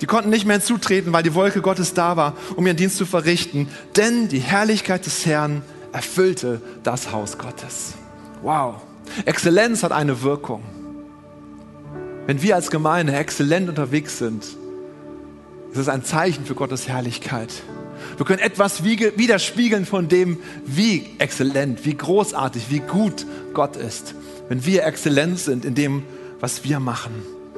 Die 0.00 0.06
konnten 0.06 0.30
nicht 0.30 0.44
mehr 0.44 0.58
hinzutreten, 0.58 1.12
weil 1.12 1.22
die 1.22 1.34
Wolke 1.34 1.62
Gottes 1.62 1.94
da 1.94 2.16
war, 2.16 2.34
um 2.54 2.66
ihren 2.66 2.76
Dienst 2.76 2.98
zu 2.98 3.06
verrichten. 3.06 3.68
Denn 3.96 4.28
die 4.28 4.40
Herrlichkeit 4.40 5.06
des 5.06 5.24
Herrn 5.24 5.62
erfüllte 5.92 6.60
das 6.82 7.12
Haus 7.12 7.38
Gottes. 7.38 7.94
Wow. 8.42 8.82
Exzellenz 9.24 9.82
hat 9.82 9.92
eine 9.92 10.22
Wirkung. 10.22 10.62
Wenn 12.26 12.42
wir 12.42 12.56
als 12.56 12.70
Gemeinde 12.70 13.14
exzellent 13.14 13.68
unterwegs 13.68 14.18
sind, 14.18 14.44
ist 15.72 15.78
es 15.78 15.88
ein 15.88 16.04
Zeichen 16.04 16.44
für 16.44 16.54
Gottes 16.54 16.88
Herrlichkeit. 16.88 17.50
Wir 18.16 18.24
können 18.24 18.40
etwas 18.40 18.82
widerspiegeln 18.84 19.84
von 19.84 20.08
dem, 20.08 20.38
wie 20.64 21.06
exzellent, 21.18 21.84
wie 21.84 21.96
großartig, 21.96 22.70
wie 22.70 22.80
gut 22.80 23.26
Gott 23.52 23.76
ist, 23.76 24.14
wenn 24.48 24.64
wir 24.64 24.84
exzellent 24.84 25.38
sind 25.38 25.64
in 25.64 25.74
dem, 25.74 26.02
was 26.40 26.64
wir 26.64 26.80
machen. 26.80 27.12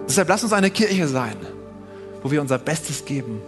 Deshalb 0.08 0.28
lass 0.28 0.42
uns 0.42 0.52
eine 0.52 0.70
Kirche 0.70 1.06
sein, 1.06 1.36
wo 2.22 2.30
wir 2.30 2.40
unser 2.40 2.58
Bestes 2.58 3.04
geben. 3.04 3.40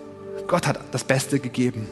Gott 0.46 0.66
hat 0.66 0.80
das 0.92 1.04
Beste 1.04 1.40
gegeben. 1.40 1.86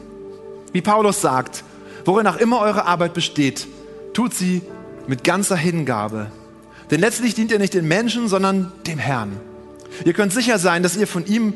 Wie 0.71 0.81
Paulus 0.81 1.21
sagt, 1.21 1.63
Worin 2.05 2.25
auch 2.25 2.37
immer 2.37 2.59
eure 2.61 2.85
Arbeit 2.85 3.13
besteht, 3.13 3.67
tut 4.13 4.33
sie 4.33 4.61
mit 5.05 5.23
ganzer 5.23 5.55
Hingabe. 5.55 6.31
Denn 6.91 6.99
letztlich 6.99 7.35
dient 7.35 7.51
ihr 7.51 7.59
nicht 7.59 7.73
den 7.73 7.87
Menschen, 7.87 8.27
sondern 8.27 8.71
dem 8.87 8.97
Herrn. 8.97 9.37
Ihr 10.05 10.13
könnt 10.13 10.33
sicher 10.33 10.57
sein, 10.59 10.81
dass 10.81 10.95
ihr 10.95 11.07
von 11.07 11.25
ihm 11.25 11.53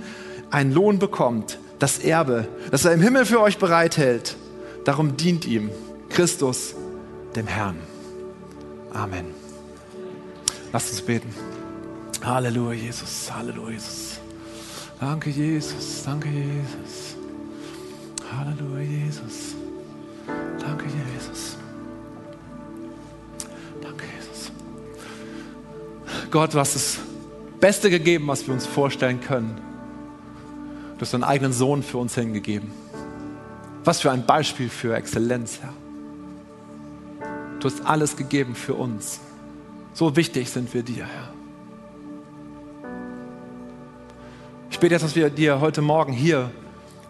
einen 0.51 0.71
Lohn 0.71 0.99
bekommt, 0.99 1.57
das 1.83 1.99
Erbe, 1.99 2.47
das 2.71 2.85
er 2.85 2.93
im 2.93 3.01
Himmel 3.01 3.25
für 3.25 3.41
euch 3.41 3.57
bereithält. 3.57 4.37
Darum 4.85 5.17
dient 5.17 5.45
ihm 5.45 5.69
Christus, 6.07 6.75
dem 7.35 7.45
Herrn. 7.45 7.75
Amen. 8.93 9.25
Lasst 10.71 10.91
uns 10.91 11.01
beten. 11.01 11.27
Halleluja, 12.23 12.71
Jesus. 12.71 13.29
Halleluja, 13.35 13.71
Jesus. 13.71 14.19
Danke, 14.97 15.29
Jesus. 15.29 16.03
Danke, 16.05 16.29
Jesus. 16.29 17.17
Halleluja, 18.31 18.81
Jesus. 18.81 19.55
Danke, 20.61 20.85
Jesus. 20.85 21.57
Danke, 23.81 24.05
Jesus. 24.05 24.51
Gott, 26.31 26.53
du 26.53 26.59
hast 26.59 26.75
das 26.75 26.97
Beste 27.59 27.89
gegeben, 27.89 28.25
was 28.27 28.47
wir 28.47 28.53
uns 28.53 28.65
vorstellen 28.65 29.19
können. 29.19 29.72
Du 31.03 31.05
hast 31.05 31.13
deinen 31.15 31.25
eigenen 31.25 31.51
Sohn 31.51 31.83
für 31.83 31.97
uns 31.97 32.15
hingegeben. 32.15 32.71
Was 33.83 33.99
für 33.99 34.09
ein 34.09 34.25
Beispiel 34.25 34.69
für 34.69 34.95
Exzellenz, 34.95 35.59
Herr. 35.61 35.73
Du 37.59 37.67
hast 37.67 37.85
alles 37.85 38.15
gegeben 38.15 38.55
für 38.55 38.75
uns. 38.75 39.19
So 39.93 40.15
wichtig 40.15 40.49
sind 40.49 40.73
wir 40.73 40.81
dir, 40.81 41.05
Herr. 41.05 41.33
Ich 44.71 44.79
bete 44.79 44.93
jetzt, 44.93 45.03
dass 45.03 45.13
wir 45.13 45.29
dir 45.29 45.59
heute 45.59 45.81
Morgen 45.81 46.13
hier 46.13 46.49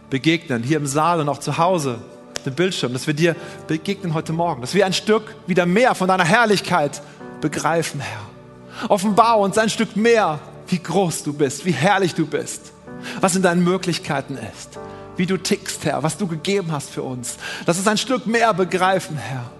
begegnen, 0.10 0.64
hier 0.64 0.78
im 0.78 0.88
Saal 0.88 1.20
und 1.20 1.30
auch 1.30 1.38
zu 1.38 1.60
Hause 1.60 2.00
den 2.48 2.56
Bildschirm, 2.56 2.94
dass 2.94 3.06
wir 3.06 3.14
dir 3.14 3.36
begegnen 3.68 4.16
heute 4.16 4.34
Morgen, 4.34 4.62
dass 4.62 4.74
wir 4.74 4.88
ein 4.88 4.94
Stück 4.94 5.36
wieder 5.46 5.68
mehr 5.68 5.94
von 5.94 6.08
deiner 6.08 6.26
Herrlichkeit 6.26 7.04
begreifen, 7.42 8.00
Herr. 8.00 8.90
Offenbar 8.90 9.38
uns 9.38 9.60
ein 9.60 9.70
Stück 9.70 9.96
mehr, 9.96 10.40
wie 10.66 10.80
groß 10.80 11.22
du 11.22 11.32
bist, 11.32 11.64
wie 11.64 11.74
herrlich 11.74 12.16
du 12.16 12.26
bist, 12.26 12.74
was 13.22 13.36
in 13.36 13.42
deinen 13.42 13.64
Möglichkeiten 13.64 14.38
ist, 14.38 14.80
wie 15.18 15.26
du 15.26 15.38
tickst, 15.38 15.86
Herr, 15.86 16.04
was 16.04 16.18
du 16.18 16.28
gegeben 16.28 16.72
hast 16.72 16.90
für 16.90 17.04
uns. 17.04 17.38
Lass 17.66 17.78
uns 17.78 17.88
ein 17.88 17.98
Stück 17.98 18.26
mehr 18.28 18.54
begreifen, 18.54 19.18
Herr. 19.18 19.52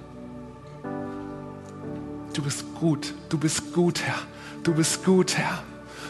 Du 2.34 2.42
bist 2.42 2.66
gut, 2.80 3.14
du 3.30 3.38
bist 3.38 3.74
gut, 3.74 4.02
Herr. 4.02 4.16
Du 4.64 4.74
bist 4.74 5.04
gut, 5.04 5.38
Herr. 5.38 5.64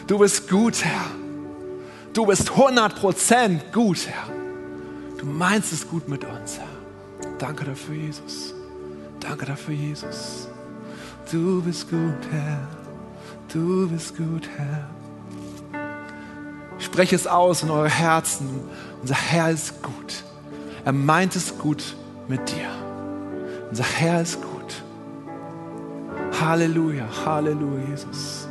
Du 0.06 0.18
bist 0.18 0.48
gut, 0.48 0.84
Herr. 0.84 1.10
Du 2.12 2.26
bist 2.26 2.50
100% 2.50 3.72
gut, 3.72 4.06
Herr. 4.06 4.34
Du 5.18 5.26
meinst 5.26 5.72
es 5.72 5.88
gut 5.88 6.08
mit 6.08 6.24
uns, 6.24 6.58
Herr. 6.58 7.30
Danke 7.38 7.64
dafür, 7.64 7.94
Jesus. 7.94 8.54
Danke 9.20 9.46
dafür, 9.46 9.74
Jesus. 9.74 10.48
Du 11.30 11.62
bist 11.62 11.88
gut, 11.90 11.98
Herr. 12.30 12.68
Du 13.52 13.88
bist 13.88 14.16
gut, 14.16 14.48
Herr. 14.56 14.88
Spreche 16.84 17.16
es 17.16 17.26
aus 17.26 17.62
in 17.62 17.70
eure 17.70 17.88
Herzen. 17.88 18.60
Unser 19.00 19.14
Herr 19.14 19.50
ist 19.50 19.82
gut. 19.82 20.22
Er 20.84 20.92
meint 20.92 21.34
es 21.34 21.56
gut 21.58 21.96
mit 22.28 22.50
dir. 22.50 22.68
Unser 23.70 23.84
Herr 23.84 24.20
ist 24.20 24.38
gut. 24.42 24.50
Halleluja, 26.38 27.06
Halleluja, 27.24 27.88
Jesus. 27.88 28.46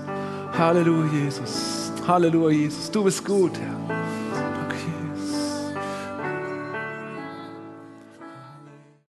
Halleluja, 0.57 1.13
Jesus. 1.13 1.91
Halleluja, 2.07 2.57
Jesus. 2.57 2.89
Du 2.89 3.03
bist 3.03 3.23
gut, 3.23 3.51
Herr. 3.59 4.02